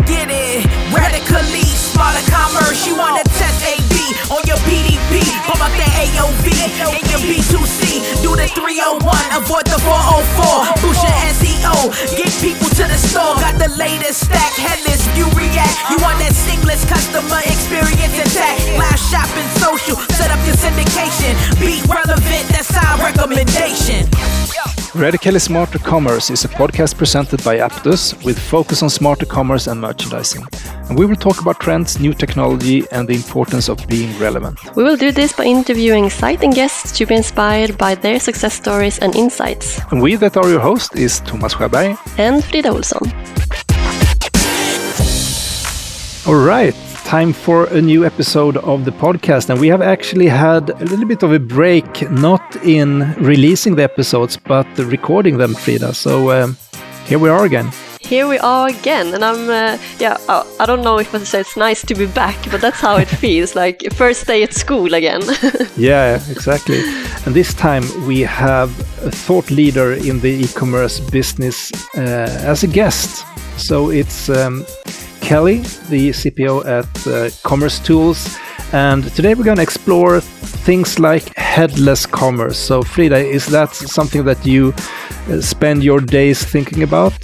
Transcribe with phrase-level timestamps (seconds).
[0.00, 0.64] Get it.
[0.88, 2.86] Radically smarter commerce.
[2.86, 3.92] You wanna test AB
[4.32, 5.20] on your PDP.
[5.44, 8.00] Pull up the AOV in your B2C.
[8.24, 9.04] Do the 301,
[9.36, 10.64] avoid the 404.
[10.80, 11.74] Boost your SEO.
[12.16, 13.36] Get people to the store.
[13.36, 14.52] Got the latest stack.
[14.56, 15.76] Headless, you react.
[15.90, 18.64] You want that seamless customer experience intact.
[18.80, 20.00] Live shopping, social.
[20.16, 21.36] Set up your syndication.
[21.60, 22.48] Be relevant.
[22.48, 24.08] That's our recommendation.
[24.94, 29.80] Radically Smarter Commerce is a podcast presented by Aptus with focus on smarter commerce and
[29.80, 30.44] merchandising.
[30.88, 34.58] And we will talk about trends, new technology, and the importance of being relevant.
[34.76, 38.98] We will do this by interviewing exciting guests to be inspired by their success stories
[38.98, 39.80] and insights.
[39.90, 43.10] And we that are your host is Thomas Sjöberg and Frida Olsson.
[46.26, 46.74] All right,
[47.12, 49.50] time for a new episode of the podcast.
[49.50, 53.82] And we have actually had a little bit of a break, not in releasing the
[53.82, 55.92] episodes, but recording them, Frida.
[55.92, 56.56] So um,
[57.04, 57.70] here we are again.
[58.00, 60.16] Here we are again, and I'm uh, yeah.
[60.26, 62.96] Uh, I don't know if I say it's nice to be back, but that's how
[62.96, 65.22] it feels like first day at school again.
[65.76, 66.80] yeah, exactly.
[67.26, 68.70] And this time we have
[69.04, 73.26] a thought leader in the e-commerce business uh, as a guest.
[73.58, 74.64] So it's um,
[75.22, 78.36] Kelly, the CPO at uh, Commerce Tools.
[78.72, 82.58] And today we're going to explore things like headless commerce.
[82.58, 84.74] So, Frida, is that something that you
[85.28, 87.14] uh, spend your days thinking about?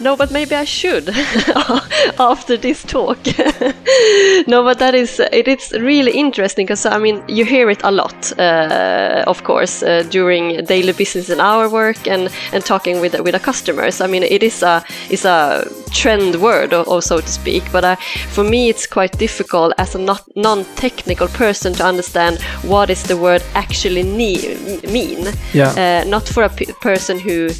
[0.00, 1.08] No, but maybe I should
[2.18, 3.18] after this talk.
[4.46, 7.90] no, but that is it is really interesting because I mean you hear it a
[7.90, 13.20] lot, uh, of course, uh, during daily business and our work and and talking with
[13.20, 14.00] with our customers.
[14.00, 17.62] I mean it is a is a trend word, or, or so to speak.
[17.72, 17.96] But uh,
[18.32, 23.16] for me, it's quite difficult as a not non-technical person to understand what is the
[23.16, 25.28] word actually mean.
[25.52, 26.02] Yeah.
[26.02, 27.50] Uh, not for a person who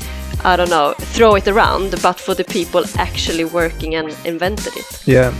[0.44, 5.06] I don't know, throw it around, but for the people actually working and invented it.
[5.06, 5.34] Yeah.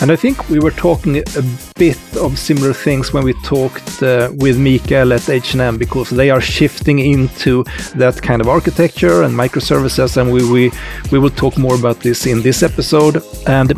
[0.00, 1.42] And I think we were talking a
[1.76, 6.40] bit of similar things when we talked uh, with Mikael at H&M because they are
[6.40, 7.64] shifting into
[7.96, 10.70] that kind of architecture and microservices and we, we,
[11.10, 13.24] we will talk more about this in this episode.
[13.48, 13.72] And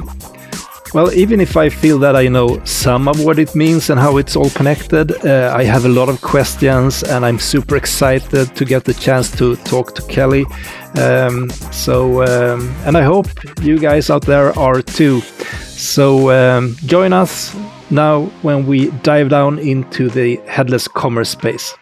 [0.92, 4.16] well, even if I feel that I know some of what it means and how
[4.16, 8.64] it's all connected, uh, I have a lot of questions and I'm super excited to
[8.64, 10.44] get the chance to talk to Kelly.
[10.96, 13.28] Um, so, um, and I hope
[13.62, 15.20] you guys out there are too.
[15.20, 17.54] So, um, join us
[17.90, 21.74] now when we dive down into the headless commerce space.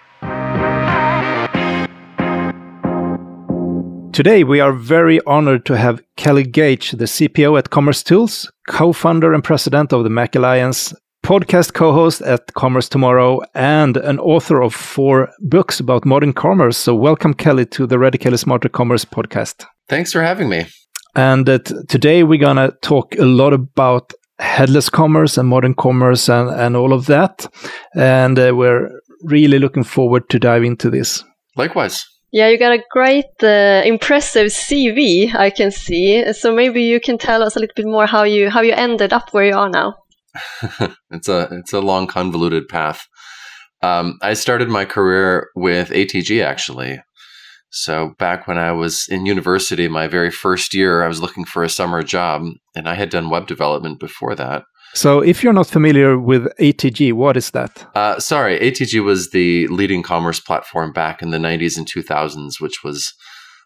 [4.18, 8.92] Today, we are very honored to have Kelly Goetsch, the CPO at Commerce Tools, co
[8.92, 10.92] founder and president of the MACH Alliance,
[11.24, 16.76] podcast co host at Commerce Tomorrow, and an author of four books about modern commerce.
[16.76, 19.64] So, welcome, Kelly, to the Radically Smarter Commerce podcast.
[19.88, 20.66] Thanks for having me.
[21.14, 21.58] And uh,
[21.88, 26.74] today, we're going to talk a lot about headless commerce and modern commerce and, and
[26.74, 27.46] all of that.
[27.94, 28.90] And uh, we're
[29.22, 31.22] really looking forward to dive into this.
[31.54, 32.04] Likewise.
[32.30, 35.34] Yeah, you got a great, uh, impressive CV.
[35.34, 36.30] I can see.
[36.32, 39.12] So maybe you can tell us a little bit more how you how you ended
[39.12, 39.94] up where you are now.
[41.10, 43.06] it's a it's a long, convoluted path.
[43.82, 47.00] Um, I started my career with ATG actually.
[47.70, 51.62] So back when I was in university, my very first year, I was looking for
[51.62, 52.42] a summer job,
[52.74, 54.64] and I had done web development before that.
[54.94, 57.86] So, if you're not familiar with ATG, what is that?
[57.94, 62.82] Uh, sorry, ATG was the leading commerce platform back in the 90s and 2000s, which
[62.82, 63.12] was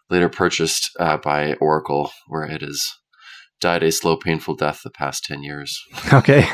[0.09, 2.83] later purchased uh, by Oracle, where it has
[3.61, 5.79] died a slow, painful death the past 10 years.
[6.13, 6.45] Okay.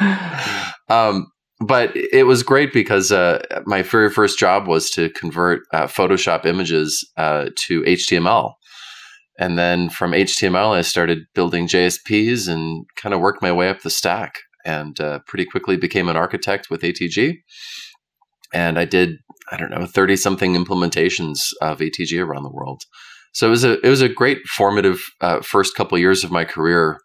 [0.88, 1.26] um,
[1.60, 6.46] but it was great because uh, my very first job was to convert uh, Photoshop
[6.46, 8.54] images uh, to HTML.
[9.40, 13.80] And then from HTML, I started building JSPs and kind of worked my way up
[13.80, 14.34] the stack
[14.66, 17.38] and uh, pretty quickly became an architect with ATG.
[18.52, 19.16] And I did,
[19.50, 22.82] I don't know, 30 something implementations of ATG around the world.
[23.32, 26.44] So it was a, it was a great formative uh, first couple years of my
[26.44, 26.98] career,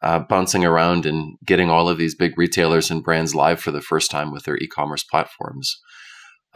[0.00, 3.82] uh, bouncing around and getting all of these big retailers and brands live for the
[3.82, 5.78] first time with their e commerce platforms.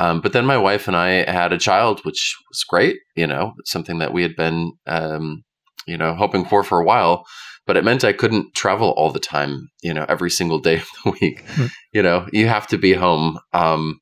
[0.01, 3.53] Um, but then my wife and I had a child, which was great, you know,
[3.67, 5.45] something that we had been, um,
[5.87, 7.27] you know, hoping for for a while.
[7.67, 10.89] But it meant I couldn't travel all the time, you know, every single day of
[11.05, 11.45] the week.
[11.45, 11.67] Mm-hmm.
[11.93, 13.39] You know, you have to be home.
[13.53, 14.01] Um,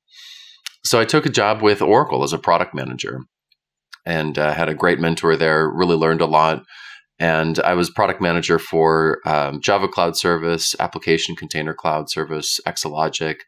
[0.85, 3.23] so I took a job with Oracle as a product manager
[4.07, 6.63] and uh, had a great mentor there, really learned a lot.
[7.19, 13.41] And I was product manager for um, Java Cloud Service, Application Container Cloud Service, Exalogic,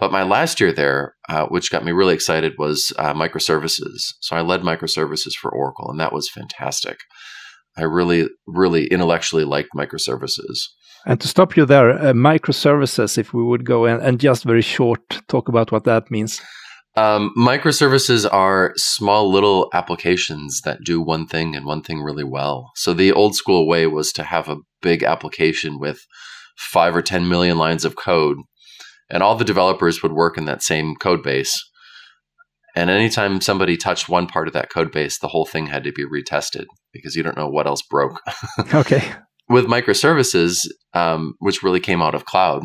[0.00, 4.14] but my last year there, uh, which got me really excited, was uh, microservices.
[4.20, 6.98] So I led microservices for Oracle, and that was fantastic.
[7.76, 10.58] I really, really intellectually liked microservices.
[11.06, 14.62] And to stop you there, uh, microservices, if we would go in and just very
[14.62, 16.40] short talk about what that means.
[16.96, 22.72] Um, microservices are small little applications that do one thing and one thing really well.
[22.74, 26.00] So the old school way was to have a big application with
[26.56, 28.38] five or 10 million lines of code,
[29.10, 31.62] and all the developers would work in that same code base.
[32.76, 35.92] And anytime somebody touched one part of that code base, the whole thing had to
[35.92, 38.20] be retested because you don't know what else broke.
[38.74, 39.12] okay.
[39.48, 42.62] With microservices, um, which really came out of cloud,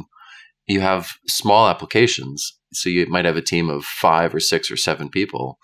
[0.68, 2.58] you have small applications.
[2.74, 5.58] So you might have a team of five or six or seven people,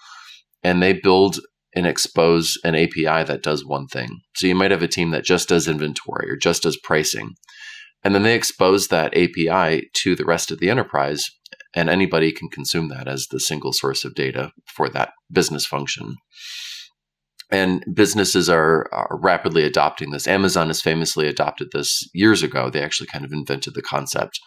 [0.64, 1.40] and they build
[1.76, 4.22] and expose an API that does one thing.
[4.36, 7.36] So you might have a team that just does inventory or just does pricing.
[8.04, 11.30] And then they expose that API to the rest of the enterprise,
[11.76, 16.16] and anybody can consume that as the single source of data for that business function.
[17.52, 20.26] And businesses are, are, rapidly adopting this.
[20.26, 22.70] Amazon has famously adopted this years ago.
[22.70, 24.40] They actually kind of invented the concept,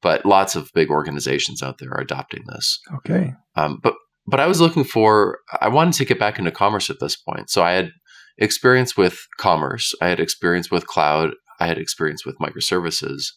[0.00, 2.78] but lots of big organizations out there are adopting this.
[2.98, 3.32] Okay.
[3.56, 3.94] Um, but
[4.28, 5.38] but I was looking for.
[5.60, 7.50] I wanted to get back into commerce at this point.
[7.50, 7.90] So I had
[8.38, 9.94] experience with commerce.
[10.00, 11.34] I had experience with cloud.
[11.60, 13.32] I had experience with microservices.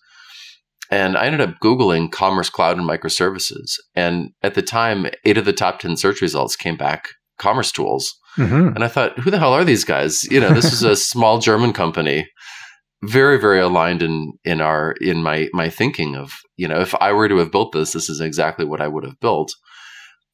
[0.91, 3.73] And I ended up Googling Commerce Cloud and microservices.
[3.95, 8.13] And at the time, eight of the top 10 search results came back commerce tools.
[8.37, 8.75] Mm-hmm.
[8.75, 10.23] And I thought, who the hell are these guys?
[10.25, 12.27] You know, this is a small German company,
[13.03, 17.11] very, very aligned in in our in my my thinking of, you know, if I
[17.11, 19.53] were to have built this, this is exactly what I would have built.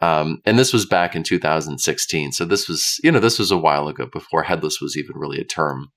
[0.01, 2.33] Um, and this was back in 2016.
[2.33, 5.39] So this was, you know, this was a while ago before headless was even really
[5.39, 5.87] a term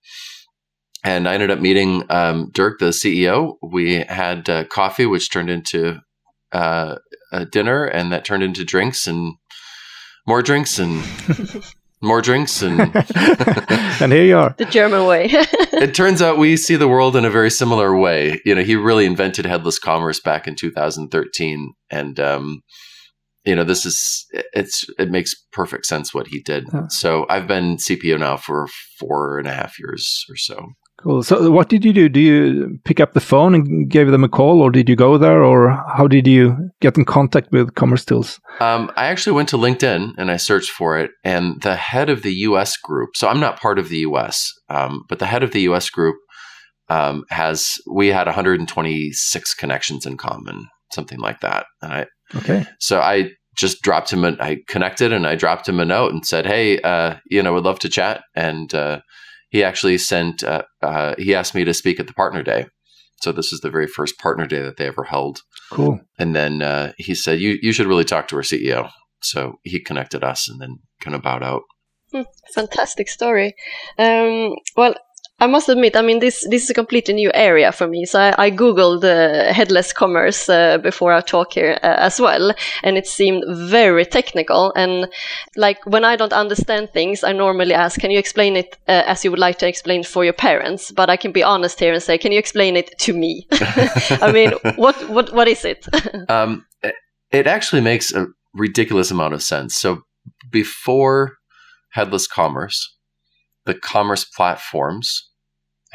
[1.09, 3.57] and I ended up meeting um, Dirk, the CEO.
[3.63, 6.01] We had uh, coffee, which turned into
[6.53, 6.97] uh,
[7.33, 9.33] a dinner, and that turned into drinks and
[10.27, 11.03] more drinks and
[12.03, 12.79] more drinks and
[14.03, 15.29] and here you are, the German way.
[15.33, 18.39] it turns out we see the world in a very similar way.
[18.45, 22.61] You know, he really invented headless commerce back in 2013, and um,
[23.47, 26.69] you know, this is it's it makes perfect sense what he did.
[26.91, 28.67] So I've been CPO now for
[28.99, 30.67] four and a half years or so.
[31.00, 31.23] Cool.
[31.23, 32.09] So, what did you do?
[32.09, 35.17] Do you pick up the phone and gave them a call, or did you go
[35.17, 38.41] there, or how did you get in contact with Commerce Tools?
[38.59, 42.23] Um, I actually went to LinkedIn and I searched for it, and the head of
[42.23, 42.77] the U.S.
[42.77, 43.11] group.
[43.15, 45.89] So I'm not part of the U.S., um, but the head of the U.S.
[45.89, 46.17] group
[46.89, 47.77] um, has.
[47.89, 52.06] We had 126 connections in common, something like that, and I.
[52.35, 52.67] Okay.
[52.81, 54.25] So I just dropped him.
[54.25, 57.55] A, I connected and I dropped him a note and said, "Hey, uh, you know,
[57.55, 59.00] would love to chat." And uh,
[59.49, 62.67] he actually sent uh, uh, he asked me to speak at the partner day.
[63.21, 65.41] So this is the very first partner day that they ever held.
[65.73, 66.00] Cool.
[66.19, 68.91] And then uh, he said you you should really talk to our ceo
[69.23, 71.62] so he connected us and then kind of bowed out.
[72.12, 72.23] Hmm,
[72.55, 73.55] fantastic story.
[73.99, 74.95] Um, well
[75.40, 78.05] I must admit, I mean, this this is a completely new area for me.
[78.06, 82.52] So I, I googled uh, headless commerce uh, before our talk here uh, as well,
[82.82, 84.73] and it seemed very technical.
[84.75, 85.08] And
[85.56, 89.25] like when I don't understand things, I normally ask, "Can you explain it uh, as
[89.25, 92.02] you would like to explain for your parents?" But I can be honest here and
[92.02, 93.46] say, "Can you explain it to me?"
[94.20, 95.87] I mean, what what what is it?
[96.29, 96.67] um,
[97.31, 99.76] it actually makes a ridiculous amount of sense.
[99.76, 100.02] So
[100.50, 101.37] before
[101.90, 102.96] headless commerce,
[103.67, 105.28] the commerce platforms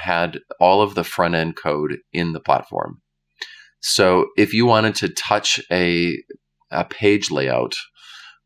[0.03, 3.01] had all of the front end code in the platform.
[3.79, 6.17] So if you wanted to touch a,
[6.71, 7.75] a page layout,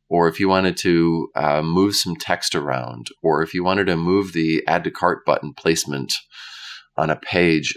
[0.09, 3.97] or if you wanted to uh, move some text around, or if you wanted to
[3.97, 6.13] move the add to cart button placement
[6.95, 7.75] on a page,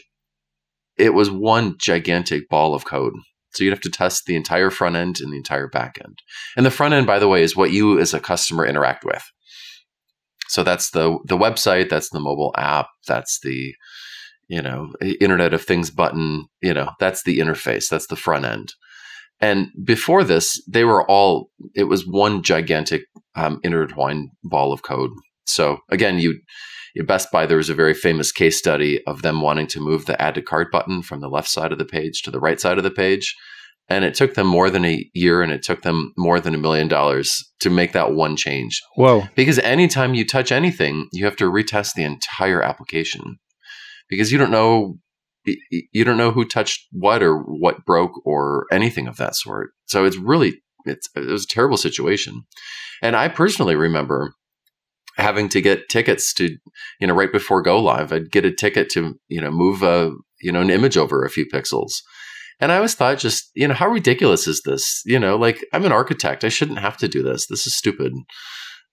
[0.97, 3.15] it was one gigantic ball of code.
[3.53, 6.21] So you'd have to test the entire front end and the entire back end.
[6.57, 9.25] And the front end, by the way, is what you as a customer interact with.
[10.51, 13.73] So that's the the website, that's the mobile app, that's the
[14.49, 16.47] you know Internet of Things button.
[16.61, 18.75] You know that's the interface, that's the front end.
[19.41, 23.03] And before this, they were all it was one gigantic
[23.37, 25.13] um, intertwined ball of code.
[25.47, 26.41] So again, you
[27.07, 30.21] Best Buy, there was a very famous case study of them wanting to move the
[30.21, 32.77] add to cart button from the left side of the page to the right side
[32.77, 33.37] of the page.
[33.91, 36.59] And it took them more than a year and it took them more than a
[36.59, 38.81] million dollars to make that one change.
[38.95, 39.25] Whoa.
[39.35, 43.39] Because anytime you touch anything, you have to retest the entire application
[44.09, 44.99] because you don't know
[45.71, 49.71] you don't know who touched what or what broke or anything of that sort.
[49.87, 52.43] So it's really it's it was a terrible situation.
[53.03, 54.35] And I personally remember
[55.17, 56.57] having to get tickets to
[57.01, 60.13] you know right before go live i'd get a ticket to you know move a
[60.41, 62.01] you know an image over a few pixels
[62.61, 65.03] and I always thought, just, you know, how ridiculous is this?
[65.07, 66.45] You know, like I'm an architect.
[66.45, 67.47] I shouldn't have to do this.
[67.47, 68.13] This is stupid.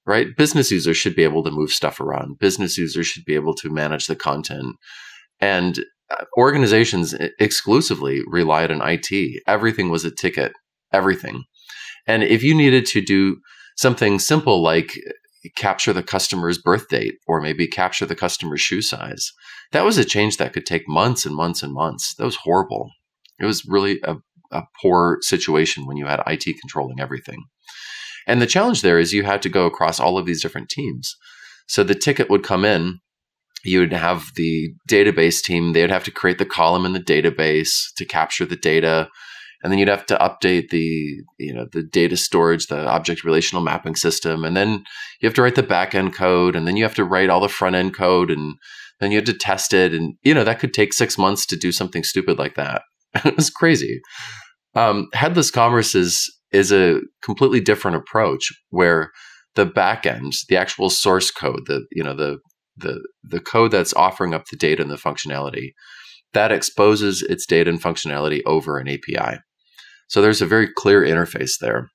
[0.06, 0.36] right?
[0.38, 2.40] Business users should be able to move stuff around.
[2.40, 4.76] Business users should be able to manage the content.
[5.40, 9.44] And uh, organizations exclusively relied on IT.
[9.48, 10.54] Everything was a ticket,
[10.94, 11.44] everything.
[12.08, 13.38] And if you needed to do
[13.76, 14.94] something simple like
[15.56, 19.32] capture the customer's birth date or maybe capture the customer's shoe size,
[19.74, 22.16] that was a change that could take months and months and months.
[22.16, 22.92] That was horrible.
[23.40, 24.16] It was really a,
[24.52, 27.44] a poor situation when you had IT controlling everything.
[28.28, 31.16] And the challenge there is you had to go across all of these different teams.
[31.68, 33.00] So the ticket would come in,
[33.64, 37.00] you would have the database team, they would have to create the column in the
[37.00, 39.10] database to capture the data.
[39.64, 43.64] And then you'd have to update the, you know, the data storage, the object relational
[43.64, 44.44] mapping system.
[44.44, 44.84] And then
[45.20, 46.56] you have to write the back end code.
[46.56, 48.30] And then you have to write all the front end code.
[48.30, 48.56] And
[49.00, 49.94] then you have to test it.
[49.94, 52.84] And, you know, that could take six months to do something stupid like that.
[53.26, 54.02] it was crazy.
[54.76, 59.12] Um, headless commerce is is a completely different approach where
[59.56, 62.40] the backend, the actual source code, the you know the
[62.78, 65.72] the the code that's offering up the data and the functionality,
[66.34, 69.40] that exposes its data and functionality over an API.
[70.08, 71.90] So there's a very clear interface there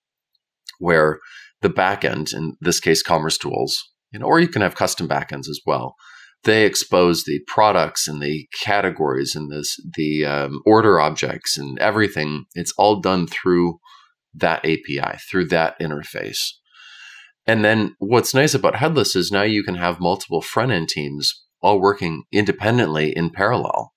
[0.78, 1.18] where
[1.62, 3.78] the backend, in this case, Commerce Tools,
[4.12, 5.94] you know, or you can have custom backends as well.
[6.44, 12.46] They expose the products and the categories and this the um, order objects and everything.
[12.54, 13.78] It's all done through
[14.34, 16.50] that API, through that interface.
[17.46, 21.44] And then what's nice about headless is now you can have multiple front end teams
[21.60, 23.92] all working independently in parallel.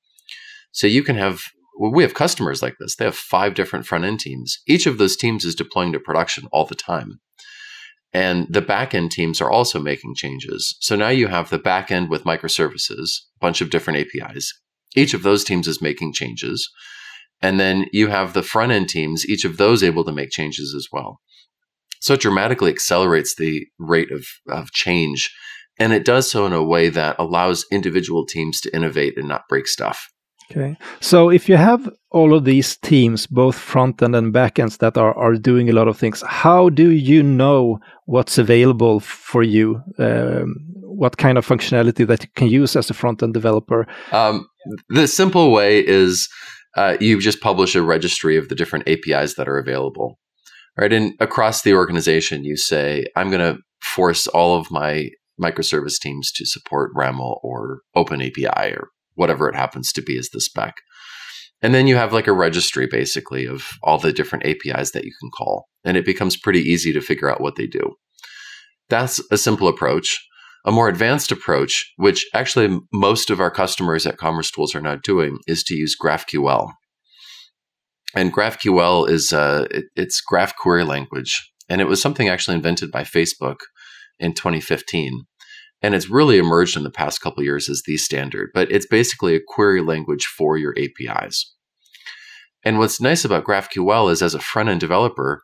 [0.71, 1.41] So you can have,
[1.79, 2.95] well, we have customers like this.
[2.95, 4.59] They have five different front end teams.
[4.67, 7.19] Each of those teams is deploying to production all the time.
[8.15, 10.77] And the backend teams are also making changes.
[10.79, 14.53] So now you have the backend with microservices, a bunch of different APIs.
[14.95, 16.71] Each of those teams is making changes.
[17.41, 20.73] And then you have the front end teams, each of those able to make changes
[20.73, 21.19] as well.
[21.99, 25.29] So it dramatically accelerates the rate of, of change.
[25.77, 29.49] And it does so in a way that allows individual teams to innovate and not
[29.49, 30.09] break stuff.
[30.51, 30.77] Okay.
[30.99, 34.97] So if you have all of these teams, both front end and back ends that
[34.97, 39.81] are, are doing a lot of things, how do you know what's available for you?
[39.97, 43.87] Um, what kind of functionality that you can use as a front end developer?
[44.11, 44.47] Um,
[44.89, 46.29] the simple way is
[46.77, 50.19] uh, you just publish a registry of the different APIs that are available,
[50.77, 50.93] right?
[50.93, 55.09] And across the organization, you say, I'm going to force all of my
[55.41, 60.41] microservice teams to support RAML or OpenAPI or whatever it happens to be as the
[60.41, 60.75] spec.
[61.61, 65.11] And then you have like a registry basically of all the different APIs that you
[65.19, 65.67] can call.
[65.83, 67.95] And it becomes pretty easy to figure out what they do.
[68.89, 70.23] That's a simple approach.
[70.65, 74.95] A more advanced approach, which actually most of our customers at Commerce Tools are now
[74.95, 76.71] doing, is to use GraphQL.
[78.15, 82.91] And GraphQL is uh, it, it's graph query language, and it was something actually invented
[82.91, 83.57] by Facebook
[84.19, 85.25] in 2015.
[85.85, 89.35] And it's really emerged in the past couple years as the standard, but it's basically
[89.35, 91.53] a query language for your APIs.
[92.63, 95.43] And what's nice about GraphQL is as a front end developer,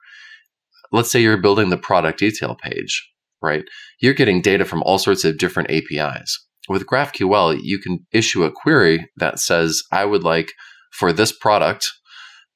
[0.91, 3.63] let's say you're building the product detail page right?
[3.99, 6.45] You're getting data from all sorts of different APIs.
[6.69, 10.53] With GraphQL, you can issue a query that says, I would like
[10.91, 11.89] for this product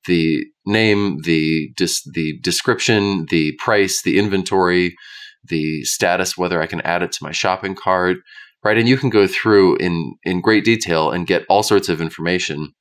[0.06, 4.96] the name, the dis- the description, the price, the inventory,
[5.48, 8.18] the status, whether I can add it to my shopping cart,
[8.64, 8.78] right?
[8.78, 12.74] And you can go through in in great detail and get all sorts of information.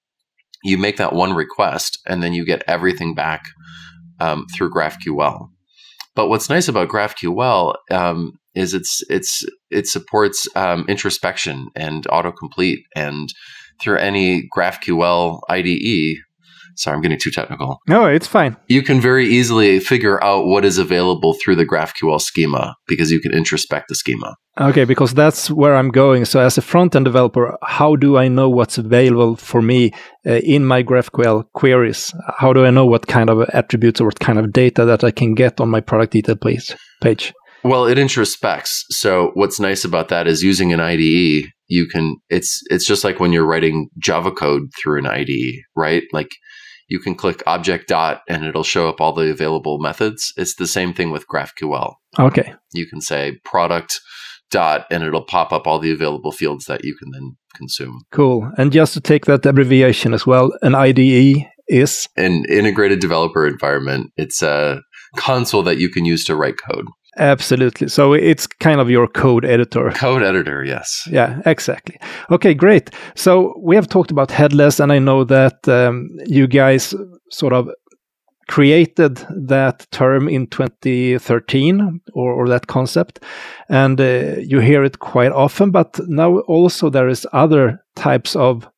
[0.63, 3.45] You make that one request, and then you get everything back
[4.21, 5.49] um, through GraphQL.
[6.15, 12.83] But what's nice about GraphQL um, is it's it's it supports um, introspection and autocomplete,
[12.95, 13.29] and
[13.81, 16.19] through any GraphQL IDE.
[16.77, 17.79] Sorry, I'm getting too technical.
[17.89, 18.57] No, it's fine.
[18.69, 23.21] You can very easily figure out what is available through the GraphQL schema because you
[23.21, 24.37] can introspect the schema.
[24.61, 26.25] Okay, because that's where I'm going.
[26.25, 29.91] So, as a front end developer, how do I know what's available for me
[30.27, 32.15] uh, in my GraphQL queries?
[32.39, 35.11] How do I know what kind of attributes or what kind of data that I
[35.11, 36.75] can get on my product detail page?
[37.01, 37.33] page?
[37.65, 38.83] Well, it introspects.
[38.91, 42.17] So, what's nice about that is using an IDE, you can.
[42.29, 46.05] It's it's just like when you're writing Java code through an IDE, right?
[46.13, 46.31] Like
[46.89, 50.33] you can click object dot and it'll show up all the available methods.
[50.37, 51.95] It's the same thing with GraphQL.
[52.19, 52.55] Okay.
[52.73, 54.01] You can say product
[54.51, 58.03] dot and it'll pop up all the available fields that you can then consume.
[58.13, 58.51] Cool.
[58.59, 64.11] And just to take that abbreviation as well, an IDE is an integrated developer environment.
[64.17, 64.83] It's a
[65.17, 66.87] console that you can use to write code.
[67.17, 67.89] Absolutely.
[67.89, 69.91] So it's kind of your code editor.
[69.91, 71.07] Code editor, yes.
[71.11, 71.99] Yeah, exactly.
[72.31, 72.91] Okay, great.
[73.15, 76.95] So we have talked about headless, and I know that um, you guys
[77.31, 77.69] sort of
[78.49, 83.21] created that term in 2013 or, or that concept,
[83.69, 85.71] and uh, you hear it quite often.
[85.71, 88.69] But now also there is other types of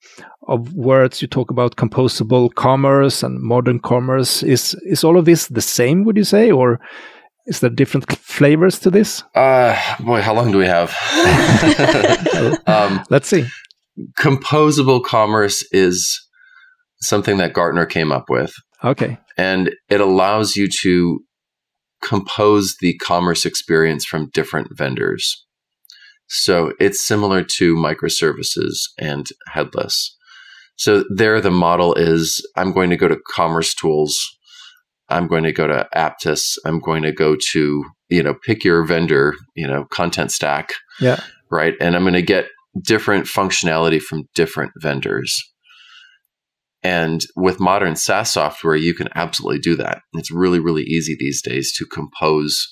[0.49, 5.49] of words you talk about composable commerce and modern commerce is is all of this
[5.49, 6.79] the same would you say or
[7.47, 9.23] is there different flavors to this?
[9.35, 10.95] Uh boy how long do we have?
[12.67, 13.47] Um, let's see.
[14.19, 16.21] composable commerce is
[17.01, 18.53] something that gartner came up with.
[18.85, 19.19] Okay.
[19.39, 21.21] And it allows you to
[22.03, 25.45] compose the commerce experience from different vendors.
[26.29, 30.15] So it's similar to microservices and headless.
[30.77, 34.36] So there, the model is I'm going to go to Commerce Tools.
[35.09, 36.59] I'm going to go to Aptus.
[36.65, 40.73] I'm going to go to, you know, pick your vendor, you know, content stack.
[41.01, 41.21] Yeah.
[41.51, 41.75] Right.
[41.81, 42.49] And I'm going to get
[42.83, 45.41] different functionality from different vendors.
[46.83, 50.03] And with modern SaaS software, you can absolutely do that.
[50.15, 52.69] It's really, really easy these days to compose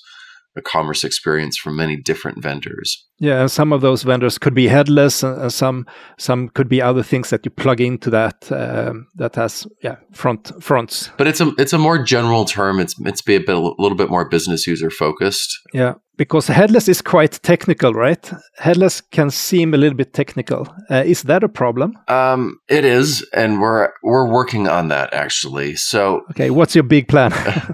[0.55, 3.05] a commerce experience from many different vendors.
[3.19, 5.85] Yeah, some of those vendors could be headless, and some
[6.17, 10.51] some could be other things that you plug into that um, that has yeah front
[10.61, 11.11] fronts.
[11.17, 12.79] But it's a it's a more general term.
[12.79, 15.57] It's it's be a, bit, a little bit more business user focused.
[15.73, 18.31] Yeah, because headless is quite technical, right?
[18.57, 20.67] Headless can seem a little bit technical.
[20.89, 21.97] Uh, is that a problem?
[22.09, 25.75] Um, it is, and we're we're working on that actually.
[25.77, 27.31] So okay, what's your big plan?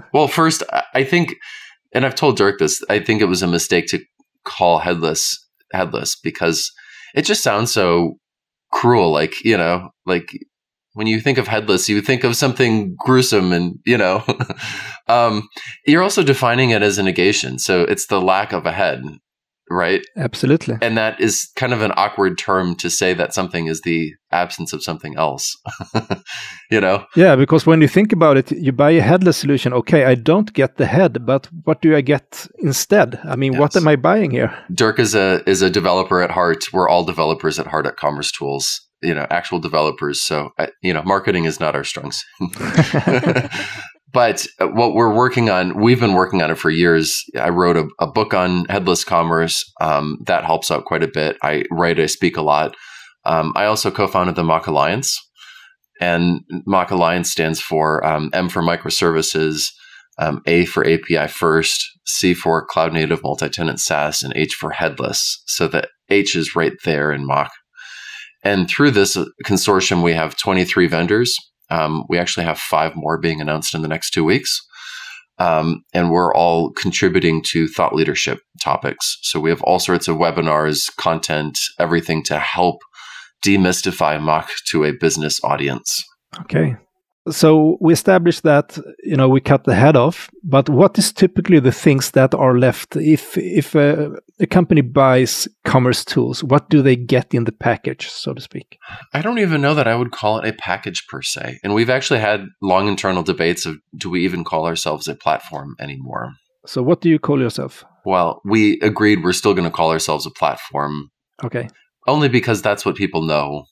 [0.14, 0.62] well, first,
[0.94, 1.34] I think
[1.94, 2.82] and I've told Dirk this.
[2.88, 4.00] I think it was a mistake to
[4.44, 5.38] call headless
[5.72, 6.70] headless because
[7.14, 8.18] it just sounds so
[8.72, 9.10] cruel.
[9.12, 10.28] Like you know, like
[10.94, 14.24] when you think of headless, you think of something gruesome, and you know,
[15.08, 15.48] um,
[15.86, 17.58] you're also defining it as a negation.
[17.58, 19.02] So it's the lack of a head
[19.72, 20.04] right?
[20.16, 20.76] Absolutely.
[20.80, 24.72] And that is kind of an awkward term to say that something is the absence
[24.72, 25.56] of something else.
[26.70, 27.04] you know?
[27.16, 29.72] Yeah, because when you think about it, you buy a headless solution.
[29.72, 33.20] Okay, I don't get the head, but what do I get instead?
[33.24, 33.60] I mean, yes.
[33.60, 34.56] what am I buying here?
[34.72, 36.72] Dirk is a is a developer at heart.
[36.72, 38.80] We're all developers at heart at Commerce Tools.
[39.02, 40.22] You know, actual developers.
[40.22, 43.50] So, you know, marketing is not our strong suit.
[44.12, 47.24] But uh, what we're working on, we've been working on it for years.
[47.38, 49.64] I wrote a, a book on headless commerce.
[49.80, 51.36] Um, that helps out quite a bit.
[51.42, 52.74] I write, I speak a lot.
[53.24, 55.18] Um, I also co founded the MACH Alliance.
[56.00, 59.68] And MACH Alliance stands for um, M for microservices,
[60.18, 64.72] um, A for API first, C for cloud native multi tenant SaaS, and H for
[64.72, 65.42] headless.
[65.46, 67.52] So the H is right there in MACH.
[68.42, 71.36] And through this uh, consortium, we have 23 vendors
[71.72, 74.60] um, we actually have five more being announced in the next two weeks.
[75.38, 79.18] Um, and we're all contributing to thought leadership topics.
[79.22, 82.82] So we have all sorts of webinars, content, everything to help
[83.44, 86.04] demystify MACH to a business audience.
[86.42, 86.76] Okay,
[87.30, 91.60] so we established that you know we cut the head off but what is typically
[91.60, 92.96] the things that are left?
[92.96, 98.08] If if a, a, company buys commerce tools what do they get in the package
[98.08, 98.78] so to speak?
[99.14, 101.60] I don't even know that i would call it a package per se.
[101.62, 105.76] And we've actually had long internal debates of do we even call ourselves a platform
[105.78, 106.32] anymore?
[106.66, 107.84] So what do you call yourself?
[108.04, 111.10] Well we agreed we're still going to call ourselves a platform.
[111.44, 111.68] Okay.
[112.08, 113.66] Only because that's what people know.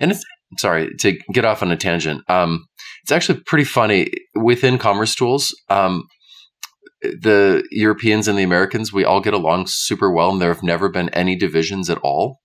[0.00, 0.24] And it's
[0.58, 2.22] sorry to get off on a tangent.
[2.28, 2.66] Um,
[3.04, 5.54] it's actually pretty funny within Commerce Tools.
[5.68, 6.04] Um,
[7.02, 10.88] the Europeans and the Americans, we all get along super well, and there have never
[10.88, 12.40] been any divisions at all.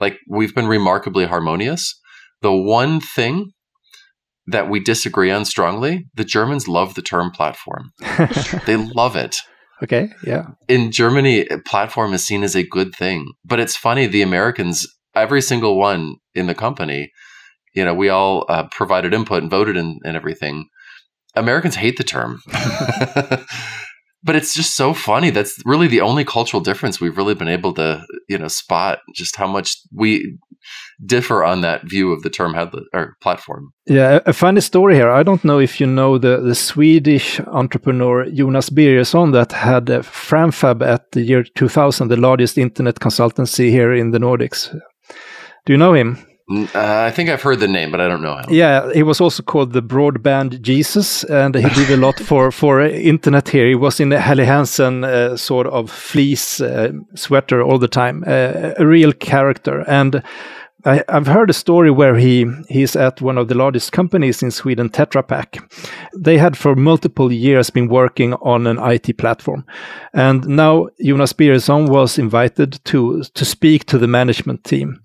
[0.00, 1.98] Like we've been remarkably harmonious.
[2.42, 3.52] The one thing
[4.46, 7.92] that we disagree on strongly, the Germans love the term platform.
[8.66, 9.38] they love it.
[9.82, 10.48] Okay, yeah.
[10.68, 13.32] In Germany, platform is seen as a good thing.
[13.46, 17.10] But it's funny, the Americans, every single one in the company,
[17.74, 20.68] you know, we all uh, provided input and voted and, and everything.
[21.34, 22.40] Americans hate the term.
[24.24, 25.30] but it's just so funny.
[25.30, 29.36] That's really the only cultural difference we've really been able to, you know, spot just
[29.36, 30.38] how much we
[31.04, 33.72] differ on that view of the term headless or platform.
[33.86, 35.10] Yeah, a funny story here.
[35.10, 40.00] I don't know if you know the, the Swedish entrepreneur Jonas Birgersson that had a
[40.00, 44.72] Framfab at the year 2000, the largest internet consultancy here in the Nordics.
[45.66, 46.24] Do you know him?
[46.50, 48.44] Uh, I think I've heard the name, but I don't know him.
[48.48, 52.80] Yeah, he was also called the Broadband Jesus, and he did a lot for for
[52.80, 53.66] internet here.
[53.66, 58.24] He was in the Helly Hansen uh, sort of fleece uh, sweater all the time,
[58.26, 59.84] uh, a real character.
[59.88, 60.22] And
[60.84, 64.50] I, have heard a story where he he's at one of the largest companies in
[64.50, 65.58] Sweden, Tetra Pak.
[66.16, 69.64] They had for multiple years been working on an IT platform,
[70.12, 75.00] and now Jonas Birgersson was invited to to speak to the management team.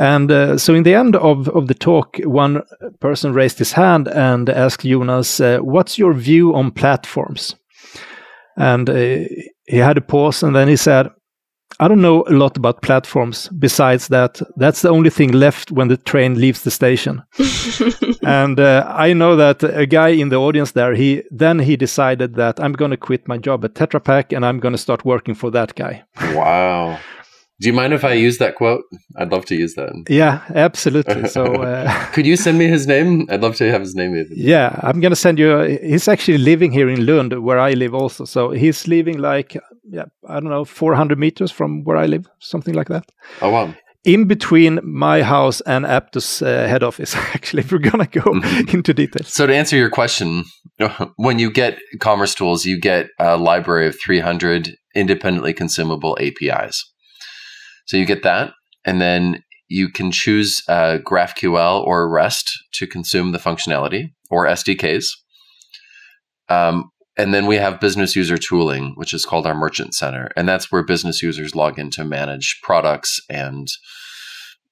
[0.00, 2.62] And uh, so, in the end of of the talk, one
[3.00, 7.54] person raised his hand and asked Jonas, uh, "What's your view on platforms?"
[8.56, 9.24] And uh,
[9.66, 11.10] he had a pause, and then he said,
[11.78, 15.88] I don't know a lot about platforms besides that that's the only thing left when
[15.88, 17.22] the train leaves the station.
[18.22, 22.34] and uh, I know that a guy in the audience there, he then he decided
[22.34, 25.04] that I'm going to quit my job at Tetra Pak and I'm going to start
[25.04, 26.02] working for that guy.
[26.34, 26.98] Wow.
[27.60, 28.84] Do you mind if I use that quote?
[29.16, 29.92] I'd love to use that.
[30.08, 31.28] Yeah, absolutely.
[31.30, 33.26] So, uh, could you send me his name?
[33.30, 34.16] I'd love to have his name.
[34.16, 34.32] Even.
[34.34, 35.78] Yeah, I'm gonna send you.
[35.82, 38.24] He's actually living here in Lund, where I live, also.
[38.24, 39.56] So he's living like,
[39.88, 43.04] yeah, I don't know, 400 meters from where I live, something like that.
[43.42, 43.74] Oh wow!
[44.04, 48.76] In between my house and Aptus uh, head office, actually, if we're gonna go mm-hmm.
[48.76, 49.28] into details.
[49.28, 50.44] So to answer your question,
[51.16, 56.89] when you get Commerce Tools, you get a library of 300 independently consumable APIs.
[57.90, 58.52] So you get that,
[58.84, 65.06] and then you can choose uh, GraphQL or REST to consume the functionality or SDKs.
[66.48, 70.30] Um, and then we have business user tooling, which is called our Merchant Center.
[70.36, 73.66] And that's where business users log in to manage products and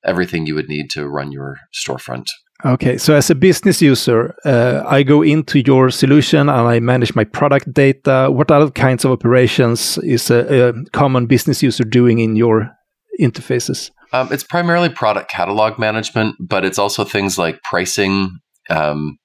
[0.04, 2.26] everything you would need to run your storefront.
[2.64, 7.16] Okay, so as a business user, uh, I go into your solution and I manage
[7.16, 8.28] my product data.
[8.30, 12.77] What other kinds of operations is a, a common business user doing in your
[13.20, 13.90] interfaces?
[14.12, 18.38] Um, it's primarily product catalog management, but it's also things like pricing.
[18.70, 19.18] Um,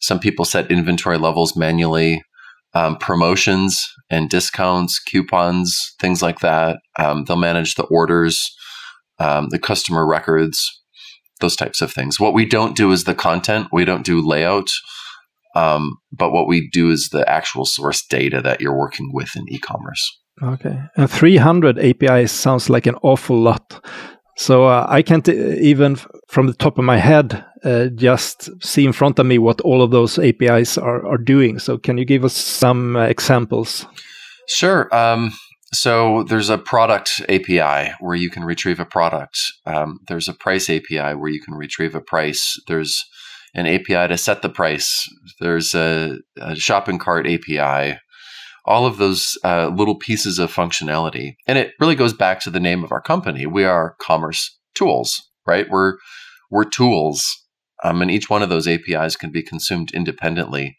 [0.00, 2.22] some people set inventory levels manually,
[2.74, 6.78] um, promotions and discounts, coupons, things like that.
[6.98, 8.50] Um, they'll manage the orders,
[9.18, 10.82] um, the customer records,
[11.40, 12.18] those types of things.
[12.18, 13.68] What we don't do is the content.
[13.72, 14.68] We don't do layout.
[15.54, 19.48] Um, but what we do is the actual source data that you're working with in
[19.48, 20.20] e-commerce.
[20.42, 20.78] Okay.
[20.96, 23.84] And 300 APIs sounds like an awful lot.
[24.36, 25.96] So uh, I can't even,
[26.28, 29.82] from the top of my head, uh, just see in front of me what all
[29.82, 31.58] of those APIs are, are doing.
[31.58, 33.86] So can you give us some uh, examples?
[34.48, 34.88] Sure.
[34.94, 35.32] Um,
[35.72, 39.38] so there's a product API where you can retrieve a product.
[39.66, 42.58] Um, there's a price API where you can retrieve a price.
[42.66, 43.04] There's
[43.54, 45.08] an API to set the price.
[45.38, 47.98] There's a, a shopping cart API
[48.64, 51.34] all of those uh, little pieces of functionality.
[51.46, 53.46] And it really goes back to the name of our company.
[53.46, 55.68] We are Commerce Tools, right?
[55.68, 55.96] We're
[56.50, 57.24] we're tools,
[57.84, 60.76] um, and each one of those APIs can be consumed independently.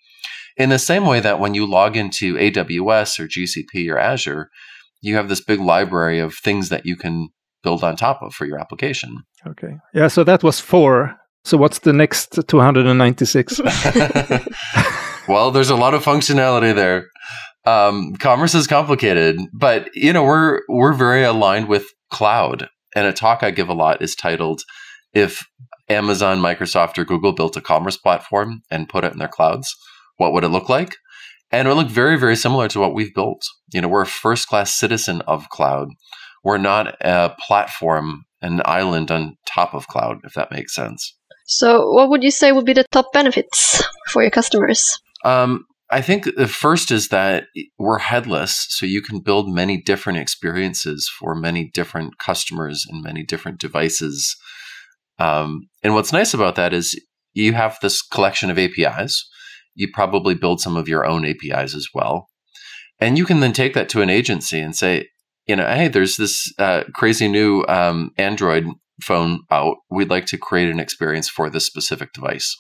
[0.58, 4.50] In the same way that when you log into AWS or GCP or Azure,
[5.02, 7.30] you have this big library of things that you can
[7.64, 9.24] build on top of for your application.
[9.48, 9.78] Okay.
[9.94, 10.08] Yeah.
[10.08, 11.16] So that was four.
[11.44, 13.62] So what's the next 296?
[15.28, 17.08] well, there's a lot of functionality there
[17.66, 22.70] um, commerce is complicated, but you know we're we're very aligned with cloud.
[22.96, 24.62] And a talk I give a lot is titled
[25.14, 25.46] "If
[25.90, 29.74] Amazon, Microsoft, or Google built a commerce platform and put it in their clouds,
[30.18, 30.96] what would it look like?"
[31.52, 33.44] And it would look very very similar to what we've built.
[33.74, 35.90] You know, we're a first class citizen of cloud.
[36.44, 41.16] We're not a platform, an island on top of cloud, if that makes sense.
[41.46, 44.84] So, what would you say would be the top benefits for your customers?
[45.24, 50.20] Um, I think the first is that we're headless, so you can build many different
[50.20, 54.38] experiences for many different customers and many different devices.
[55.20, 57.00] Um, and what's nice about that is
[57.34, 59.30] you have this collection of APIs.
[59.76, 62.30] You probably build some of your own APIs as well.
[63.00, 65.10] And you can then take that to an agency and say,
[65.48, 68.66] you know, hey, there's this uh, crazy new um, Android
[69.02, 69.78] phone out.
[69.90, 72.56] We'd like to create an experience for this specific device.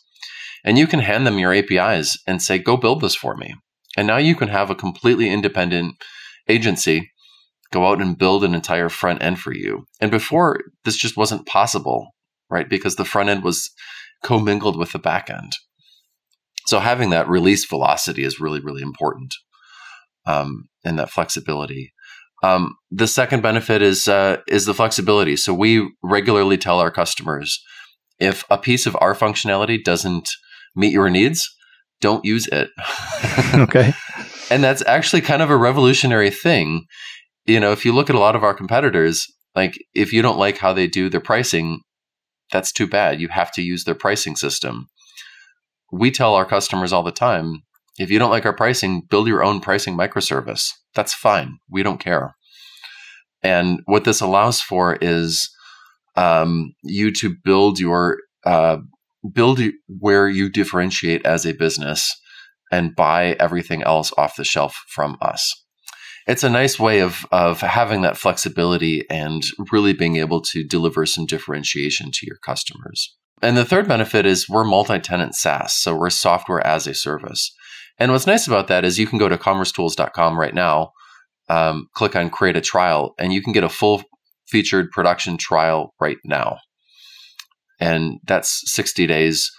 [0.63, 3.55] And you can hand them your APIs and say, go build this for me.
[3.97, 5.95] And now you can have a completely independent
[6.47, 7.11] agency
[7.71, 9.85] go out and build an entire front end for you.
[9.99, 12.09] And before, this just wasn't possible,
[12.49, 12.69] right?
[12.69, 13.71] Because the front end was
[14.23, 15.53] commingled with the back end.
[16.67, 19.33] So having that release velocity is really, really important,
[20.25, 21.91] um, and that flexibility.
[22.43, 25.35] Um, the second benefit is uh, is the flexibility.
[25.37, 27.63] So we regularly tell our customers
[28.19, 30.29] if a piece of our functionality doesn't
[30.75, 31.49] meet your needs,
[31.99, 32.69] don't use it.
[33.55, 33.93] okay.
[34.49, 36.85] And that's actually kind of a revolutionary thing.
[37.45, 40.37] You know, if you look at a lot of our competitors, like if you don't
[40.37, 41.81] like how they do their pricing,
[42.51, 43.21] that's too bad.
[43.21, 44.87] You have to use their pricing system.
[45.91, 47.63] We tell our customers all the time
[47.97, 50.71] if you don't like our pricing, build your own pricing microservice.
[50.95, 51.57] That's fine.
[51.69, 52.35] We don't care.
[53.43, 55.49] And what this allows for is
[56.15, 58.77] um, you to build your uh,
[59.33, 62.15] build where you differentiate as a business
[62.71, 65.53] and buy everything else off the shelf from us.
[66.27, 71.05] It's a nice way of of having that flexibility and really being able to deliver
[71.05, 73.15] some differentiation to your customers.
[73.41, 77.51] And the third benefit is we're multi-tenant SaaS, so we're software as a service.
[77.97, 80.91] And what's nice about that is you can go to commercetools.com right now,
[81.49, 84.03] um, click on create a trial, and you can get a full
[84.47, 86.57] featured production trial right now.
[87.81, 89.51] And that's 60 days.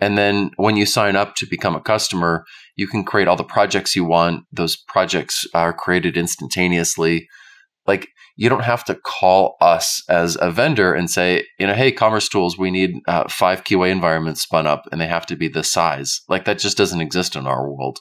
[0.00, 2.44] And then when you sign up to become a customer,
[2.76, 4.44] you can create all the projects you want.
[4.52, 7.26] Those projects are created instantaneously.
[7.86, 11.90] Like you don't have to call us as a vendor and say, you know, hey,
[11.90, 15.48] Commerce Tools, we need uh, five QA environments spun up and they have to be
[15.48, 16.20] this size.
[16.28, 17.98] Like that just doesn't exist in our world.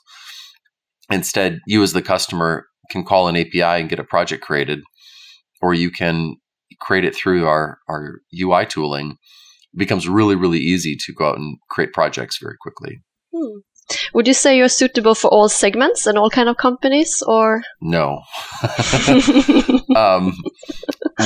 [1.09, 4.81] Instead, you as the customer can call an API and get a project created,
[5.61, 6.35] or you can
[6.79, 9.17] create it through our, our UI tooling.
[9.77, 13.03] It becomes really, really easy to go out and create projects very quickly.
[13.31, 13.59] Hmm.
[14.15, 18.23] Would you say you're suitable for all segments and all kind of companies, or no?
[19.95, 20.35] um,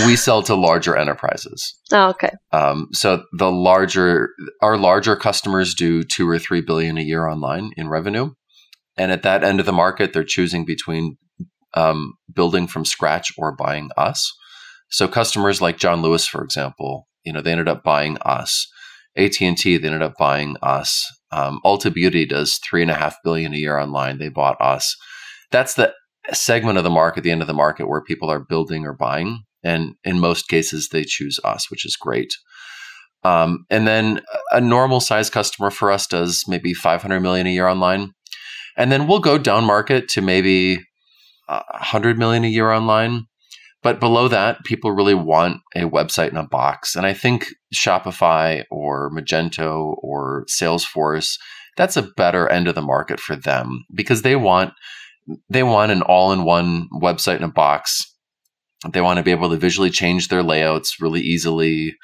[0.06, 1.80] we sell to larger enterprises.
[1.94, 2.32] Oh, okay.
[2.52, 7.72] Um, so the larger our larger customers do two or three billion a year online
[7.78, 8.32] in revenue,
[8.98, 11.18] and at that end of the market, they're choosing between
[11.74, 14.30] um, building from scratch or buying us.
[14.90, 18.68] So customers like John Lewis, for example, you know, they ended up buying us.
[19.16, 21.06] AT and T, they ended up buying us.
[21.32, 24.18] Um, Ulta Beauty does three and a half billion a year online.
[24.18, 24.96] They bought us.
[25.52, 25.94] That's the
[26.32, 29.44] segment of the market, the end of the market, where people are building or buying,
[29.64, 32.34] and in most cases, they choose us, which is great.
[33.24, 37.68] Um, and then a normal size customer for us does maybe 500 million a year
[37.68, 38.14] online,
[38.78, 40.80] and then we'll go down market to maybe
[41.48, 43.26] 100 million a year online.
[43.84, 46.96] But below that, people really want a website in a box.
[46.96, 51.40] And I think Shopify or Magento or Salesforce,
[51.78, 54.74] that's a better end of the market for them because they want
[55.50, 58.06] they want an all-in-one website in a box.
[58.92, 61.96] They want to be able to visually change their layouts really easily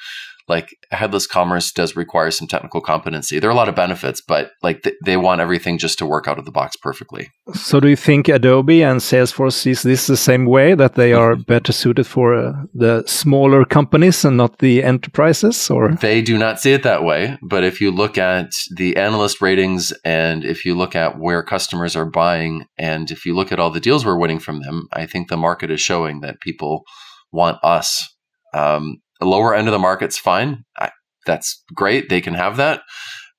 [0.47, 3.39] like headless commerce does require some technical competency.
[3.39, 6.27] There are a lot of benefits, but like th- they want everything just to work
[6.27, 7.29] out of the box perfectly.
[7.53, 11.33] So, do you think Adobe and Salesforce sees this the same way that they are
[11.33, 11.41] mm-hmm.
[11.43, 15.69] better suited for uh, the smaller companies and not the enterprises?
[15.69, 17.37] Or they do not see it that way.
[17.41, 21.95] But if you look at the analyst ratings and if you look at where customers
[21.95, 25.05] are buying and if you look at all the deals we're winning from them, I
[25.05, 26.83] think the market is showing that people
[27.31, 28.15] want us.
[28.53, 30.63] Um, the lower end of the market's fine.
[30.77, 30.91] I,
[31.25, 32.09] that's great.
[32.09, 32.81] They can have that.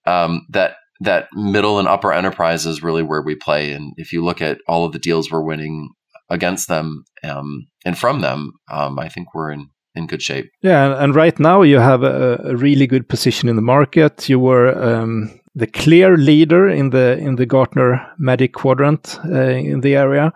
[0.07, 3.73] Um, that that middle and upper enterprise is really where we play.
[3.73, 5.91] And if you look at all of the deals we're winning
[6.29, 10.51] against them um, and from them, um, I think we're in in good shape.
[10.63, 14.29] Yeah, and right now you have a, a really good position in the market.
[14.29, 19.81] You were um, the clear leader in the in the Gartner Magic Quadrant uh, in
[19.81, 20.33] the area.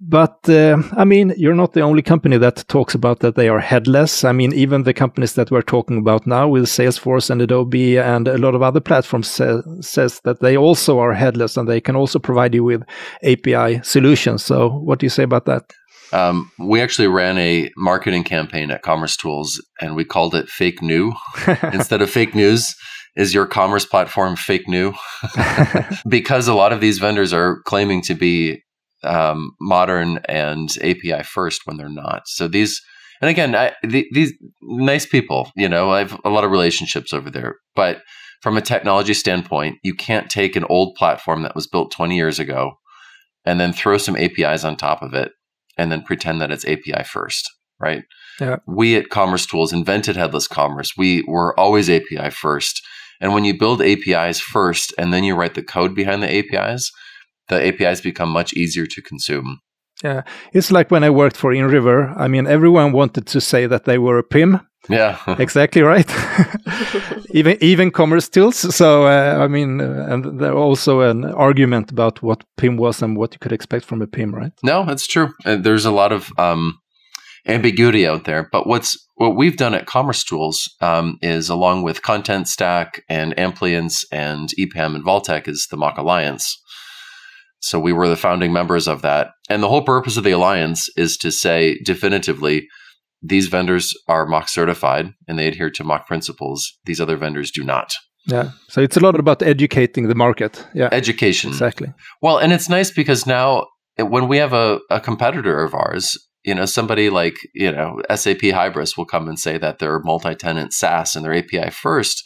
[0.00, 3.58] But uh, I mean, you're not the only company that talks about that they are
[3.58, 4.22] headless.
[4.22, 8.28] I mean, even the companies that we're talking about now with Salesforce and Adobe and
[8.28, 11.96] a lot of other platforms say, says that they also are headless and they can
[11.96, 12.82] also provide you with
[13.24, 14.44] API solutions.
[14.44, 15.72] So, what do you say about that?
[16.12, 20.80] Um, we actually ran a marketing campaign at Commerce Tools and we called it Fake
[20.80, 21.12] New
[21.72, 22.76] instead of fake news.
[23.16, 24.94] Is your commerce platform fake new?
[26.08, 28.62] because a lot of these vendors are claiming to be
[29.04, 32.22] um, modern and API first when they're not.
[32.26, 32.80] So these,
[33.20, 34.32] and again, I, the, these
[34.62, 38.02] nice people, you know, I have a lot of relationships over there, but
[38.42, 42.38] from a technology standpoint, you can't take an old platform that was built 20 years
[42.38, 42.74] ago
[43.44, 45.32] and then throw some APIs on top of it
[45.76, 48.04] and then pretend that it's API first, right?
[48.40, 48.56] Yeah.
[48.66, 50.92] We at Commerce Tools invented headless commerce.
[50.96, 52.82] We were always API first.
[53.20, 56.92] And when you build APIs first and then you write the code behind the APIs,
[57.48, 59.60] the APIs become much easier to consume.
[60.04, 62.14] Yeah, it's like when I worked for InRiver.
[62.16, 64.60] I mean, everyone wanted to say that they were a PIM.
[64.88, 66.08] Yeah, exactly right.
[67.30, 68.56] even even commerce tools.
[68.74, 73.16] So uh, I mean, uh, and there also an argument about what PIM was and
[73.16, 74.52] what you could expect from a PIM, right?
[74.62, 75.30] No, that's true.
[75.44, 76.78] Uh, there's a lot of um,
[77.48, 78.48] ambiguity out there.
[78.52, 83.36] But what's what we've done at Commerce Tools um, is, along with Content Stack and
[83.38, 86.62] Amplience and EPAM and Valtech, is the MACH Alliance.
[87.60, 89.30] So we were the founding members of that.
[89.48, 92.66] And the whole purpose of the alliance is to say definitively
[93.20, 96.78] these vendors are MACH certified and they adhere to MACH principles.
[96.84, 97.92] These other vendors do not.
[98.26, 98.50] Yeah.
[98.68, 100.64] So it's a lot about educating the market.
[100.74, 100.88] Yeah.
[100.92, 101.50] Education.
[101.50, 101.92] Exactly.
[102.22, 103.66] Well, and it's nice because now
[103.98, 108.00] eh, when we have a, a competitor of ours You know, somebody like, you know,
[108.14, 112.22] SAP Hybris will come and say that they're multi tenant SaaS and their API first.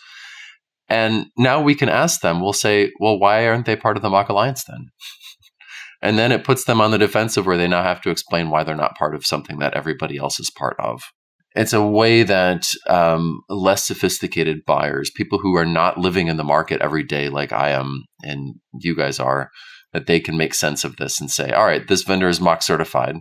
[0.88, 4.10] And now we can ask them, we'll say, well, why aren't they part of the
[4.10, 4.90] MACH Alliance then?
[6.02, 8.64] And then it puts them on the defensive where they now have to explain why
[8.64, 11.00] they're not part of something that everybody else is part of.
[11.54, 16.44] It's a way that um, less sophisticated buyers, people who are not living in the
[16.44, 19.50] market every day like I am and you guys are,
[19.92, 22.62] that they can make sense of this and say, all right, this vendor is MACH
[22.62, 23.16] certified.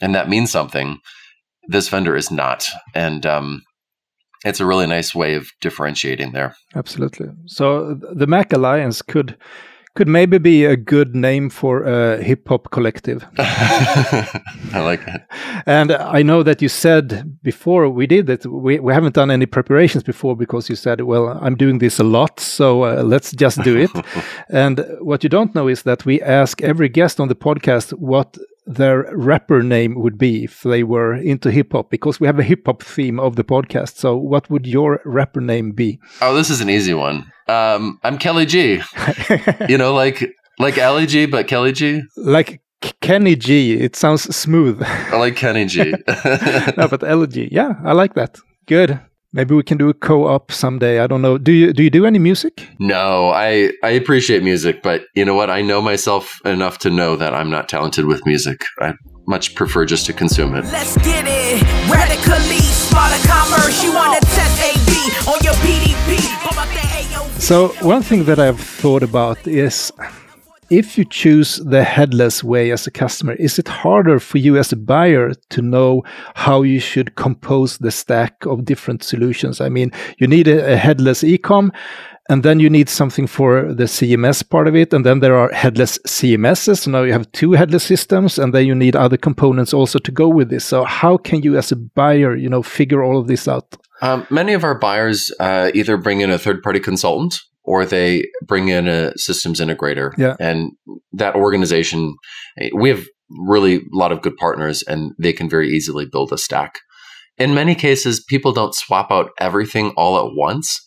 [0.00, 0.98] And that means something.
[1.66, 2.64] This vendor is not.
[2.94, 3.62] And um,
[4.44, 6.56] it's a really nice way of differentiating there.
[6.76, 7.28] Absolutely.
[7.46, 9.36] So the MACH Alliance could
[9.94, 13.26] could maybe be a good name for a hip hop collective.
[13.38, 15.26] I like that.
[15.66, 19.46] And I know that you said before we did that we, we haven't done any
[19.46, 23.62] preparations before because you said, well, I'm doing this a lot, so uh, let's just
[23.62, 23.90] do it.
[24.50, 28.36] and what you don't know is that we ask every guest on the podcast what
[28.68, 32.42] their rapper name would be if they were into hip hop because we have a
[32.42, 33.96] hip hop theme of the podcast.
[33.96, 35.98] So, what would your rapper name be?
[36.20, 37.32] Oh, this is an easy one.
[37.48, 38.82] Um, I'm Kelly G.
[39.68, 40.22] you know, like
[40.58, 42.02] like Ali G, but Kelly G.
[42.16, 42.60] Like
[43.00, 43.74] Kenny G.
[43.74, 44.82] It sounds smooth.
[44.82, 45.94] I like Kenny G.
[46.76, 47.48] no, but Ali G.
[47.50, 48.38] Yeah, I like that.
[48.66, 49.00] Good.
[49.32, 51.00] Maybe we can do a co-op someday.
[51.00, 51.36] I don't know.
[51.36, 52.66] Do you do you do any music?
[52.78, 55.50] No, I I appreciate music, but you know what?
[55.50, 58.64] I know myself enough to know that I'm not talented with music.
[58.80, 58.94] I
[59.26, 60.64] much prefer just to consume it.
[60.72, 61.62] Let's get it.
[61.90, 63.84] Radically smarter commerce.
[63.84, 64.90] You want to test AB
[65.30, 66.38] on your PDP.
[67.38, 69.92] So one thing that I've thought about is
[70.70, 74.72] if you choose the headless way as a customer, is it harder for you as
[74.72, 76.02] a buyer to know
[76.34, 79.60] how you should compose the stack of different solutions?
[79.60, 81.70] I mean, you need a, a headless ecom,
[82.28, 85.50] and then you need something for the CMS part of it, and then there are
[85.52, 86.80] headless CMSs.
[86.80, 90.12] So now you have two headless systems, and then you need other components also to
[90.12, 90.66] go with this.
[90.66, 93.76] So how can you, as a buyer, you know, figure all of this out?
[94.02, 98.68] Um, many of our buyers uh, either bring in a third-party consultant or they bring
[98.68, 100.16] in a systems integrator.
[100.16, 100.36] Yeah.
[100.40, 100.72] And
[101.12, 102.16] that organization,
[102.72, 106.38] we have really a lot of good partners and they can very easily build a
[106.38, 106.78] stack.
[107.36, 110.80] In many cases, people don't swap out everything all at once.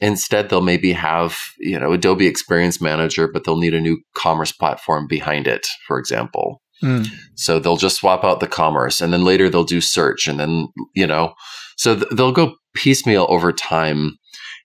[0.00, 4.50] Instead, they'll maybe have, you know, Adobe Experience Manager, but they'll need a new commerce
[4.50, 6.62] platform behind it, for example.
[6.82, 7.06] Mm.
[7.36, 10.68] So they'll just swap out the commerce and then later they'll do search and then,
[10.94, 11.34] you know,
[11.76, 14.16] so th- they'll go piecemeal over time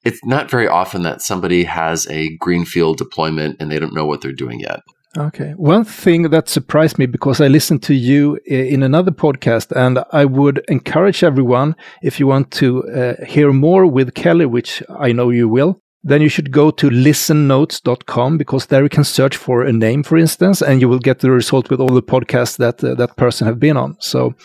[0.03, 4.21] it's not very often that somebody has a greenfield deployment and they don't know what
[4.21, 4.81] they're doing yet.
[5.17, 5.53] Okay.
[5.57, 10.25] One thing that surprised me because I listened to you in another podcast, and I
[10.25, 15.31] would encourage everyone if you want to uh, hear more with Kelly, which I know
[15.31, 19.73] you will, then you should go to listennotes.com because there you can search for a
[19.73, 22.93] name, for instance, and you will get the result with all the podcasts that uh,
[22.95, 23.97] that person have been on.
[23.99, 24.35] So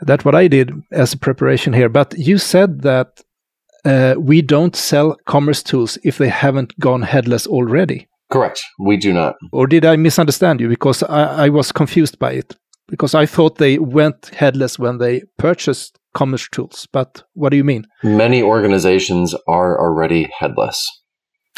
[0.00, 1.90] that's what I did as a preparation here.
[1.90, 3.22] But you said that
[3.86, 8.08] uh, we don't sell commercetools if they haven't gone headless already.
[8.30, 8.60] Correct.
[8.78, 9.36] We do not.
[9.52, 10.68] Or did I misunderstand you?
[10.68, 12.56] Because I, I was confused by it.
[12.88, 16.86] Because I thought they went headless when they purchased commercetools.
[16.92, 17.86] But what do you mean?
[18.02, 20.86] Many organizations are already headless.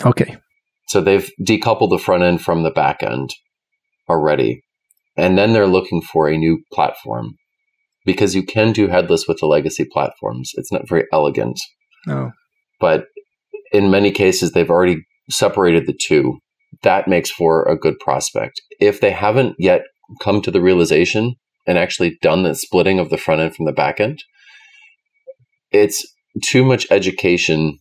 [0.05, 0.37] Okay.
[0.89, 3.31] So they've decoupled the front end from the back end
[4.09, 4.63] already.
[5.17, 7.35] And then they're looking for a new platform
[8.05, 10.53] because you can do headless with the legacy platforms.
[10.55, 11.61] It's not very elegant.
[12.07, 12.33] No.
[12.81, 13.07] But
[13.73, 16.39] in many cases, they've already separated the two.
[16.83, 18.61] That makes for a good prospect.
[18.81, 19.83] If they haven't yet
[20.23, 21.35] come to the realization
[21.67, 24.23] and actually done the splitting of the front end from the back end,
[25.71, 26.07] it's
[26.43, 27.79] too much education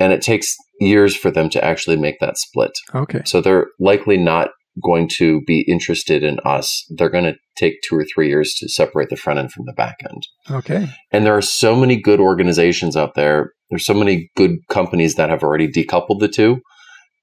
[0.00, 2.72] and it takes years for them to actually make that split.
[2.94, 3.22] Okay.
[3.24, 4.50] So they're likely not
[4.82, 8.68] going to be interested in us, they're going to take two or three years to
[8.68, 10.26] separate the front end from the back end.
[10.50, 10.88] Okay.
[11.10, 13.52] And there are so many good organizations out there.
[13.70, 16.60] There's so many good companies that have already decoupled the two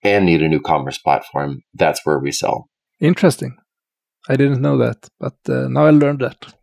[0.04, 1.62] and need a new commerce platform.
[1.74, 2.70] That's where we sell.
[3.00, 3.58] Interesting.
[4.30, 6.54] I didn't know that, but uh, now I learned that.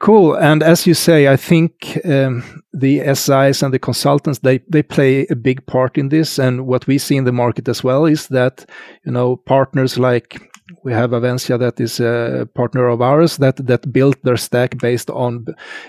[0.00, 0.34] Cool.
[0.34, 5.26] And as you say, I think um, the SIs and the consultants they they play
[5.30, 6.38] a big part in this.
[6.38, 8.68] And what we see in the market as well is that
[9.04, 10.40] you know partners like
[10.82, 15.10] we have Avensia that is a partner of ours that that built their stack based
[15.10, 15.46] on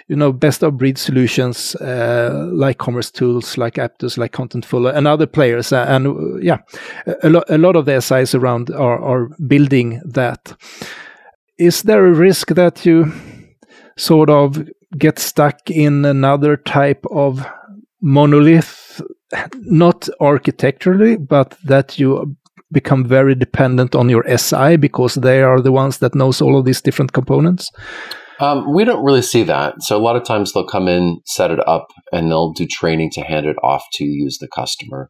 [0.08, 5.28] you know best of breed solutions uh, like commercetools like Aptus like contentful and other
[5.28, 6.60] players and uh, yeah
[7.24, 10.54] a, lo- a lot of the SIs around are, are building that
[11.58, 13.12] is there a risk that you
[13.98, 14.68] sort of
[14.98, 17.46] get stuck in another type of
[18.02, 19.02] monolith,
[19.56, 22.36] not architecturally, but that you
[22.72, 26.66] become very dependent on your SI because they are the ones that knows all of
[26.66, 27.72] these different components?
[28.40, 29.82] Um, we don't really see that.
[29.82, 33.12] So a lot of times they'll come in, set it up, and they'll do training
[33.12, 35.10] to hand it off to use the customer.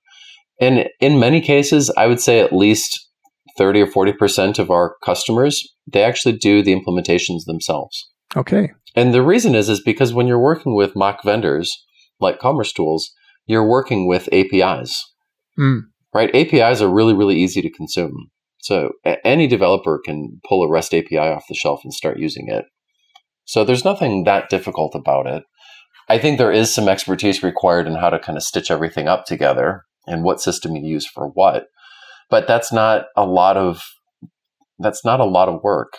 [0.61, 3.09] And in many cases, I would say at least
[3.57, 8.09] 30 or 40% of our customers, they actually do the implementations themselves.
[8.35, 8.71] Okay.
[8.95, 11.71] And the reason is is because when you're working with MACH vendors
[12.19, 13.03] like commercetools,
[13.45, 15.03] you're working with APIs.
[15.59, 15.81] Mm.
[16.13, 16.33] Right?
[16.33, 18.29] APIs are really really easy to consume.
[18.59, 22.47] So a- any developer can pull a REST API off the shelf and start using
[22.49, 22.65] it.
[23.45, 25.43] So there's nothing that difficult about it.
[26.09, 29.25] I think there is some expertise required in how to kind of stitch everything up
[29.25, 31.67] together and what system you use for what.
[32.29, 33.81] But that's not a lot of
[34.79, 35.93] that's not a lot of work.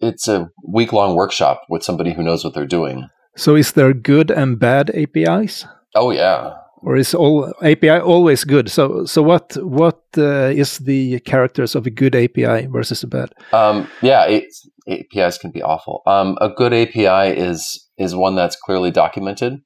[0.00, 3.08] It it's a week long workshop with somebody who knows what they're doing.
[3.36, 5.66] So is there good and bad APIs?
[5.94, 6.54] Oh yeah.
[6.82, 8.70] Or is all API always good?
[8.70, 13.30] So so what what uh, is the characters of a good API versus a bad?
[13.52, 14.44] Um, yeah, it,
[14.88, 16.02] APIs can be awful.
[16.06, 19.60] Um, a good API is is one that's clearly documented.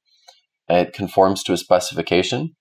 [0.67, 2.55] It conforms to a specification.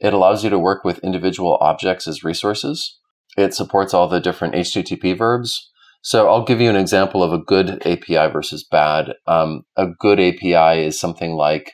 [0.00, 2.98] It allows you to work with individual objects as resources.
[3.36, 5.70] It supports all the different HTTP verbs.
[6.04, 9.14] So I'll give you an example of a good API versus bad.
[9.26, 11.72] Um, a good API is something like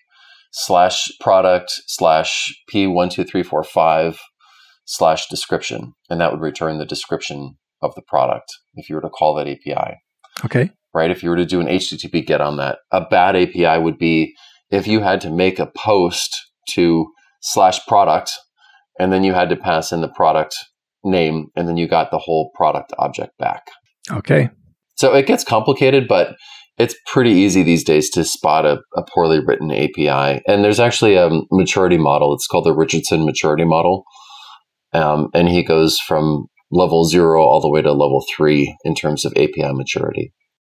[0.53, 4.19] slash product slash p12345
[4.85, 9.09] slash description, and that would return the description of the product if you were to
[9.09, 9.97] call that API
[10.45, 10.71] Okay.
[10.95, 11.11] right?
[11.11, 14.35] If you were to do an HTTP get on that, a bad API would be
[14.71, 16.37] if you had to make a post
[16.71, 17.11] to
[17.41, 18.33] slash product
[19.01, 20.55] and then you had to pass in the product
[21.03, 23.65] name and then you got the whole product object back.
[24.11, 24.51] Okay.
[24.97, 26.37] So it gets complicated, but
[26.79, 30.43] it's pretty easy these days to spot a, a poorly written API.
[30.47, 32.35] And there's actually a maturity model.
[32.35, 34.05] It's called the Richardson maturity model.
[34.93, 39.25] Um, and he goes from level zero all the way to level three in terms
[39.25, 40.33] of API maturity.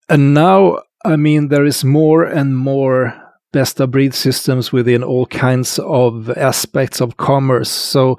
[0.09, 3.13] And now, I mean, there is more and more
[3.53, 7.69] best of breed systems within all kinds of aspects of commerce.
[7.69, 8.17] So,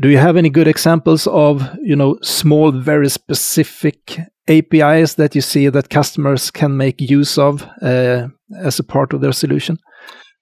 [0.00, 4.18] do you have any good examples of, you know, small, very specific
[4.48, 9.20] APIs that you see that customers can make use of uh, as a part of
[9.20, 9.78] their solution?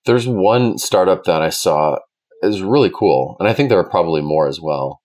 [0.07, 1.99] There's one startup that I saw
[2.43, 5.01] is really cool, and I think there are probably more as well.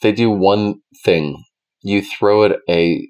[0.00, 1.44] They do one thing.
[1.82, 3.06] You throw it a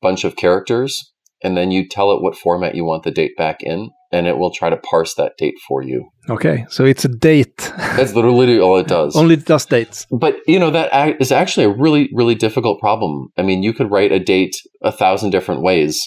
[0.00, 1.12] bunch of characters,
[1.42, 4.38] and then you tell it what format you want the date back in, and it
[4.38, 6.08] will try to parse that date for you.
[6.30, 7.72] Okay, so it's a date.
[7.76, 9.16] That's literally all it does.
[9.16, 10.06] Only it does dates.
[10.10, 13.28] But you know that is actually a really, really difficult problem.
[13.36, 16.00] I mean, you could write a date a thousand different ways,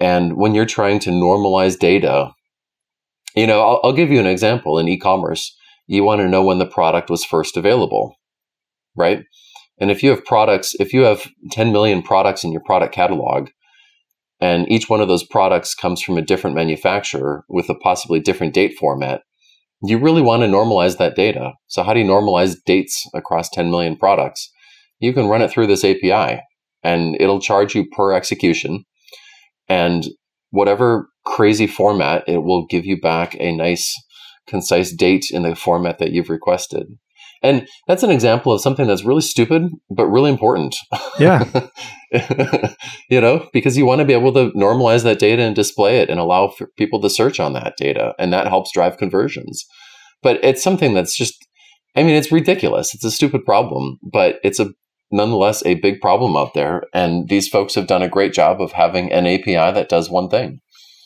[0.00, 2.32] and when you're trying to normalize data,
[3.36, 4.78] you know, I'll, I'll give you an example.
[4.78, 8.16] In e-commerce, you want to know when the product was first available,
[8.96, 9.22] right?
[9.80, 13.50] And if you have products, if you have 10 million products in your product catalog,
[14.40, 18.54] and each one of those products comes from a different manufacturer with a possibly different
[18.54, 19.22] date format,
[19.82, 21.52] you really want to normalize that data.
[21.66, 24.50] So, how do you normalize dates across 10 million products?
[25.00, 26.40] You can run it through this API
[26.82, 28.84] and it'll charge you per execution.
[29.68, 30.06] And
[30.50, 33.94] whatever crazy format, it will give you back a nice,
[34.46, 36.86] concise date in the format that you've requested.
[37.42, 40.76] And that's an example of something that's really stupid, but really important.
[41.18, 41.44] Yeah.
[43.10, 46.10] you know, because you want to be able to normalize that data and display it
[46.10, 48.14] and allow for people to search on that data.
[48.18, 49.64] And that helps drive conversions.
[50.22, 51.46] But it's something that's just,
[51.96, 52.94] I mean, it's ridiculous.
[52.94, 54.70] It's a stupid problem, but it's a
[55.10, 56.84] nonetheless a big problem out there.
[56.92, 60.28] And these folks have done a great job of having an API that does one
[60.28, 60.60] thing.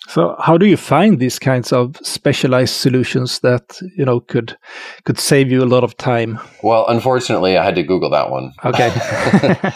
[0.09, 4.57] So how do you find these kinds of specialized solutions that you know could
[5.05, 6.41] could save you a lot of time?
[6.63, 8.53] Well, unfortunately, I had to Google that one.
[8.65, 8.93] Okay.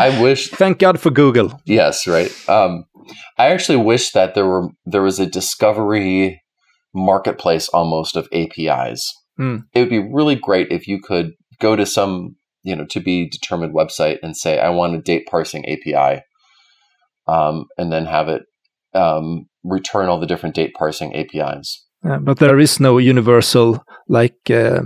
[0.00, 1.60] I wish Thank God for Google.
[1.64, 2.32] Yes, right.
[2.48, 2.84] Um,
[3.36, 6.42] I actually wish that there were there was a discovery
[6.94, 9.12] marketplace almost of APIs.
[9.38, 9.62] Mm.
[9.74, 13.28] It would be really great if you could go to some you know to be
[13.28, 16.22] determined website and say I want a date parsing API,
[17.26, 18.42] um, and then have it
[18.94, 21.84] um, return all the different date parsing APIs.
[22.08, 24.80] Uh, but there is no universal like uh,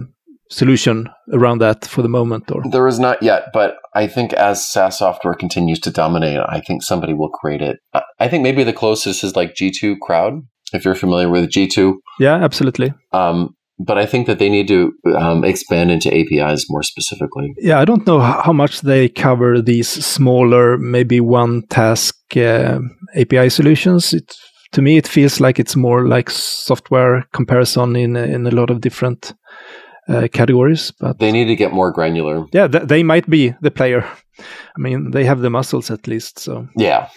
[0.50, 4.66] solution around that for the moment, or There is not yet, but I think as
[4.66, 7.78] SaaS software continues to dominate, I think somebody will create it.
[7.94, 10.34] I- I think maybe the closest is like G2 Crowd,
[10.72, 11.94] if you're familiar with G2.
[12.20, 12.92] yeah, absolutely.
[13.12, 17.52] Um, but I think that they need to um, expand into APIs more specifically.
[17.58, 22.78] Yeah, I don't know how much they cover these smaller, maybe one task uh,
[23.16, 24.14] API solutions.
[24.14, 24.34] It,
[24.72, 28.70] to me, it feels like it's more like software comparison in a- in a lot
[28.70, 29.34] of different
[30.08, 30.92] uh, categories.
[31.00, 32.46] But they need to get more granular.
[32.52, 34.04] Yeah, th- they might be the player.
[34.76, 36.38] I mean, they have the muscles at least.
[36.38, 37.08] So yeah.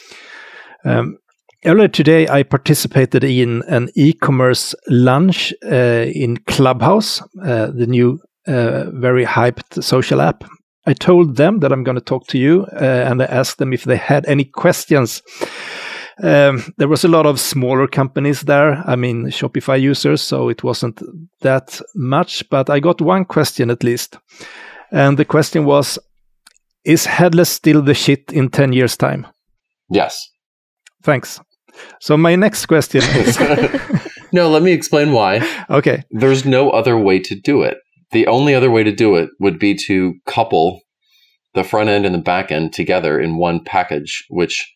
[0.84, 1.18] Um,
[1.64, 8.92] earlier today, I participated in an e-commerce lunch uh, in Clubhouse, uh, the new uh,
[9.02, 10.44] very hyped social app.
[10.88, 13.74] I told them that I'm going to talk to you, uh, and I asked them
[13.74, 15.24] if they had any questions.
[16.24, 18.82] Um, there was a lot of smaller companies there.
[18.86, 21.02] I mean, Shopify users, so it wasn't
[21.42, 22.50] that much.
[22.50, 24.18] But I got one question at least,
[24.92, 26.00] and the question was:
[26.86, 29.28] Is headless still the shit in ten years' time?
[29.90, 30.18] Yes.
[31.04, 31.40] Thanks.
[32.00, 33.38] So my next question is
[34.32, 35.48] No, let me explain why.
[35.70, 36.04] Okay.
[36.12, 37.78] There's no other way to do it.
[38.12, 40.82] The only other way to do it would be to couple
[41.54, 44.74] the front end and the back end together in one package, which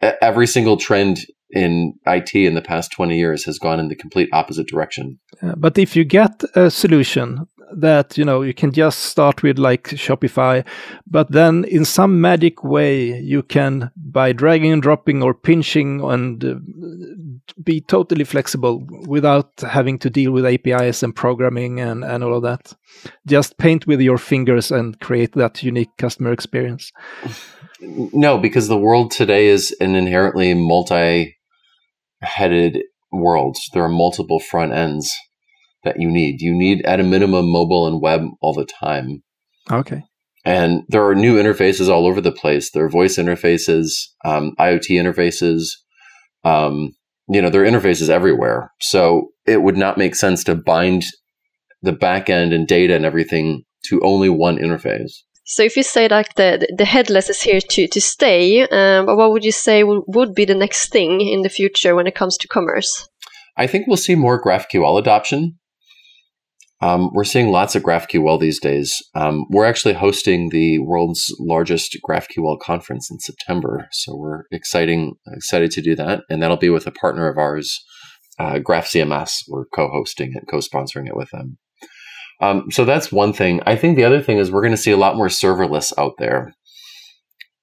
[0.00, 1.20] every single trend
[1.50, 5.18] in IT in the past 20 years has gone in the complete opposite direction.
[5.56, 9.84] But if you get a solution that you know you can just start with like
[9.90, 10.64] Shopify,
[11.06, 16.44] but then in some magic way you can by dragging and dropping or pinching and
[16.44, 16.54] uh,
[17.62, 22.42] be totally flexible without having to deal with APIs and programming and, and all of
[22.42, 22.74] that.
[23.26, 26.92] Just paint with your fingers and create that unique customer experience.
[27.80, 31.36] No, because the world today is an inherently multi
[32.22, 33.56] headed world.
[33.72, 35.14] There are multiple front ends
[35.84, 36.40] that you need.
[36.40, 39.22] You need, at a minimum, mobile and web all the time.
[39.70, 40.02] Okay.
[40.44, 42.70] And there are new interfaces all over the place.
[42.70, 45.68] There are voice interfaces, um, IoT interfaces.
[46.44, 46.92] Um,
[47.28, 48.72] you know, there are interfaces everywhere.
[48.80, 51.04] So it would not make sense to bind
[51.82, 55.12] the backend and data and everything to only one interface.
[55.50, 59.32] So if you say that the, the headless is here to, to stay, um, what
[59.32, 62.46] would you say would be the next thing in the future when it comes to
[62.46, 63.08] commerce?
[63.56, 65.58] I think we'll see more GraphQL adoption.
[66.80, 68.94] Um, we're seeing lots of GraphQL these days.
[69.16, 75.72] Um, we're actually hosting the world's largest GraphQL conference in September, so we're exciting excited
[75.72, 77.84] to do that, and that'll be with a partner of ours,
[78.38, 79.42] uh, GraphCMS.
[79.48, 81.58] We're co-hosting it, co-sponsoring it with them.
[82.40, 83.60] Um, so that's one thing.
[83.66, 86.14] I think the other thing is we're going to see a lot more serverless out
[86.18, 86.54] there.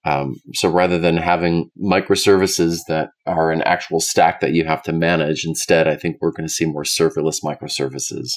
[0.05, 4.93] Um, so rather than having microservices that are an actual stack that you have to
[4.93, 8.30] manage, instead, I think we're going to see more serverless microservices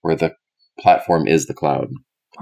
[0.00, 0.32] where the
[0.80, 1.90] platform is the cloud.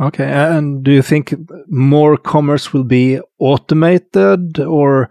[0.00, 0.24] Okay.
[0.24, 1.34] And do you think
[1.68, 5.10] more commerce will be automated or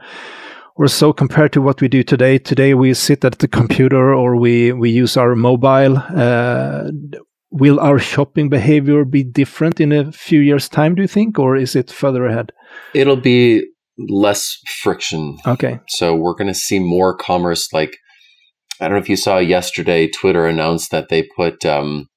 [0.76, 2.38] or so compared to what we do today?
[2.38, 5.98] Today we sit at the computer or we we use our mobile.
[5.98, 6.92] Uh,
[7.52, 11.56] will our shopping behavior be different in a few years time do you think or
[11.56, 12.52] is it further ahead?
[12.94, 13.64] It'll be
[13.98, 15.38] less friction.
[15.46, 15.80] Okay.
[15.88, 17.98] So we're going to see more commerce like
[18.80, 22.08] I don't know if you saw yesterday Twitter announced that they put um,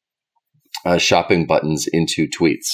[0.84, 2.68] uh, shopping buttons into tweets.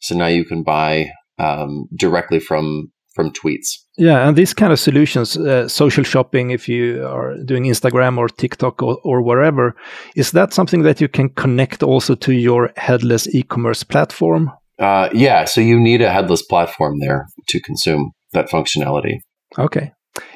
[0.00, 3.78] So now you can buy um, directly from from tweets.
[3.96, 8.28] Yeah, and these kind of solutions, uh, social shopping, if you are doing Instagram or
[8.28, 9.74] TikTok or, or wherever,
[10.16, 14.50] is that something that you can connect also to your headless e-commerce platform?
[14.78, 19.18] Uh, yeah, so you need a headless platform there to consume that functionality.
[19.58, 19.92] Okay.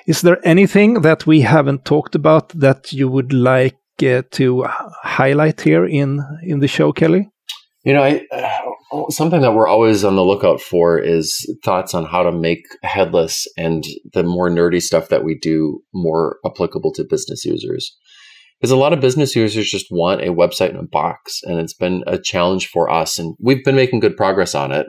[0.06, 4.64] Is there anything that we haven't talked about that you would like uh, to
[5.02, 7.28] highlight here in in the show, Kelly?
[7.84, 8.67] You know, I, uh,
[9.10, 13.46] something that we're always on the lookout for is thoughts on how to make headless
[13.56, 17.96] and the more nerdy stuff that we do more applicable to business users.
[18.60, 21.74] Because a lot of business users just want a website in a box, and it's
[21.74, 24.86] been a challenge for us, and we've been making good progress on it.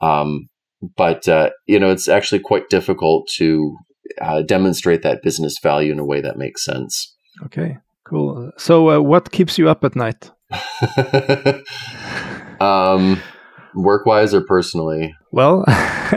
[0.00, 0.48] Um,
[0.96, 3.76] but uh, you know, it's actually quite difficult to
[4.20, 7.12] uh, demonstrate that business value in a way that makes sense.
[7.44, 8.52] Okay, cool.
[8.56, 10.30] So, uh, what keeps you up at night?
[12.60, 13.20] um,
[13.74, 15.14] work wise or personally?
[15.32, 15.64] Well,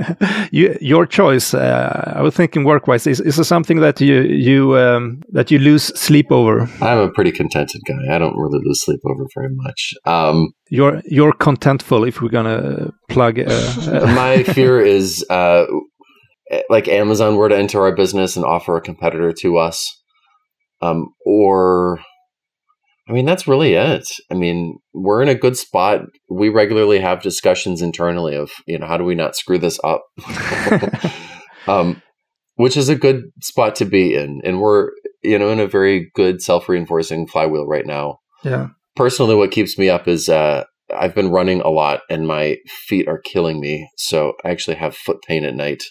[0.52, 1.54] you, your choice.
[1.54, 3.06] Uh, I was thinking work wise.
[3.06, 6.70] Is, is something that you you um, that you lose sleep over?
[6.82, 8.16] I'm a pretty contented guy.
[8.16, 9.94] I don't really lose sleep over very much.
[10.06, 12.08] Um, you're you're contentful.
[12.08, 15.66] If we're gonna plug, uh, uh my fear is uh,
[16.70, 20.02] like Amazon were to enter our business and offer a competitor to us,
[20.82, 22.00] um, or
[23.08, 24.08] I mean, that's really it.
[24.32, 26.02] I mean, we're in a good spot.
[26.30, 30.04] We regularly have discussions internally of, you know, how do we not screw this up?
[31.68, 32.02] um,
[32.56, 34.42] which is a good spot to be in.
[34.46, 34.92] And we're,
[35.22, 38.20] you know, in a very good self reinforcing flywheel right now.
[38.44, 38.70] Yeah.
[38.96, 40.64] Personally, what keeps me up is uh,
[40.96, 43.90] I've been running a lot and my feet are killing me.
[43.98, 45.84] So I actually have foot pain at night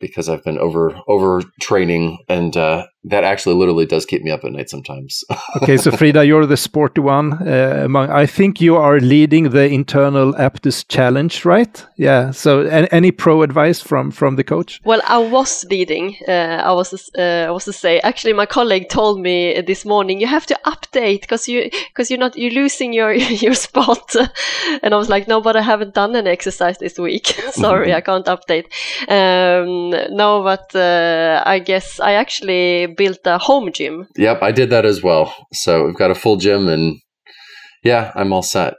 [0.00, 4.44] because I've been over over training and uh, that actually literally does keep me up
[4.44, 5.24] at night sometimes.
[5.56, 8.10] okay, so Frida, you're the sporty one uh, among.
[8.10, 11.84] I think you are leading the internal Aptus challenge, right?
[11.96, 12.30] Yeah.
[12.30, 14.80] So, any, any pro advice from from the coach?
[14.84, 16.16] Well, I was leading.
[16.28, 17.98] Uh, I was uh, I was to say.
[18.00, 22.20] Actually, my colleague told me this morning you have to update because you because you're
[22.20, 23.12] not you're losing your
[23.44, 24.14] your spot.
[24.82, 27.26] and I was like, no, but I haven't done any exercise this week.
[27.50, 28.66] Sorry, I can't update.
[29.08, 34.06] Um, no, but uh, I guess I actually built a home gym.
[34.16, 35.34] Yep, I did that as well.
[35.52, 37.00] So we've got a full gym, and
[37.84, 38.74] yeah, I'm all set.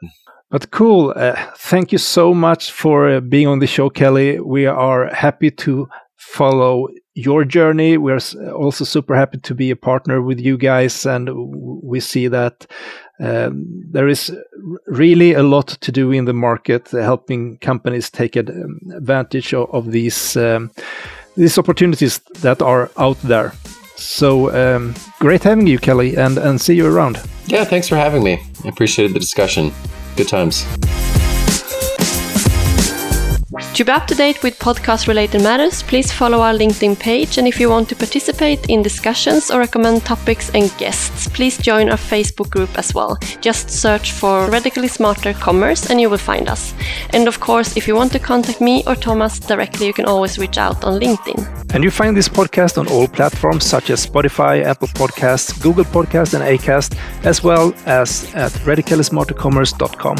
[0.49, 1.13] But cool.
[1.15, 4.39] Uh, thank you so much for uh, being on the show, Kelly.
[4.39, 7.97] We are happy to follow your journey.
[7.97, 8.19] We're
[8.55, 11.29] also super happy to be a partner with you guys, and
[11.83, 12.65] we see that
[13.19, 14.35] um, there is
[14.87, 19.91] really a lot to do in the market, uh, helping companies take advantage of, of
[19.91, 20.71] these um,
[21.35, 23.53] these opportunities that are out there.
[23.95, 27.21] So um, great having you, Kelly, and, and see you around.
[27.45, 28.41] Yeah, thanks for having me.
[28.63, 29.71] I appreciated the discussion.
[30.15, 30.65] Good times.
[33.73, 37.39] To be up to date with podcast related matters, please follow our LinkedIn page.
[37.39, 41.89] And if you want to participate in discussions or recommend topics and guests, please join
[41.89, 43.17] our Facebook group as well.
[43.41, 46.75] Just search for Radically Smarter Commerce and you will find us.
[47.13, 50.37] And of course, if you want to contact me or Thomas directly, you can always
[50.37, 51.73] reach out on LinkedIn.
[51.73, 56.35] And you find this podcast on all platforms such as Spotify, Apple Podcasts, Google Podcasts,
[56.35, 56.95] and Acast,
[57.25, 60.17] as well as at radicallysmartercommerce.com.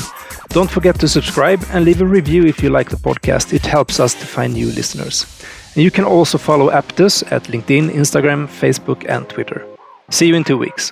[0.53, 2.97] Don't forget to subscribe and leave a review if you like the
[3.43, 3.53] podcast.
[3.53, 5.25] It helps us to find new listeners.
[5.75, 9.65] And you can also follow Aptus at LinkedIn, Instagram, Facebook, and Twitter.
[10.09, 10.91] See you in two weeks.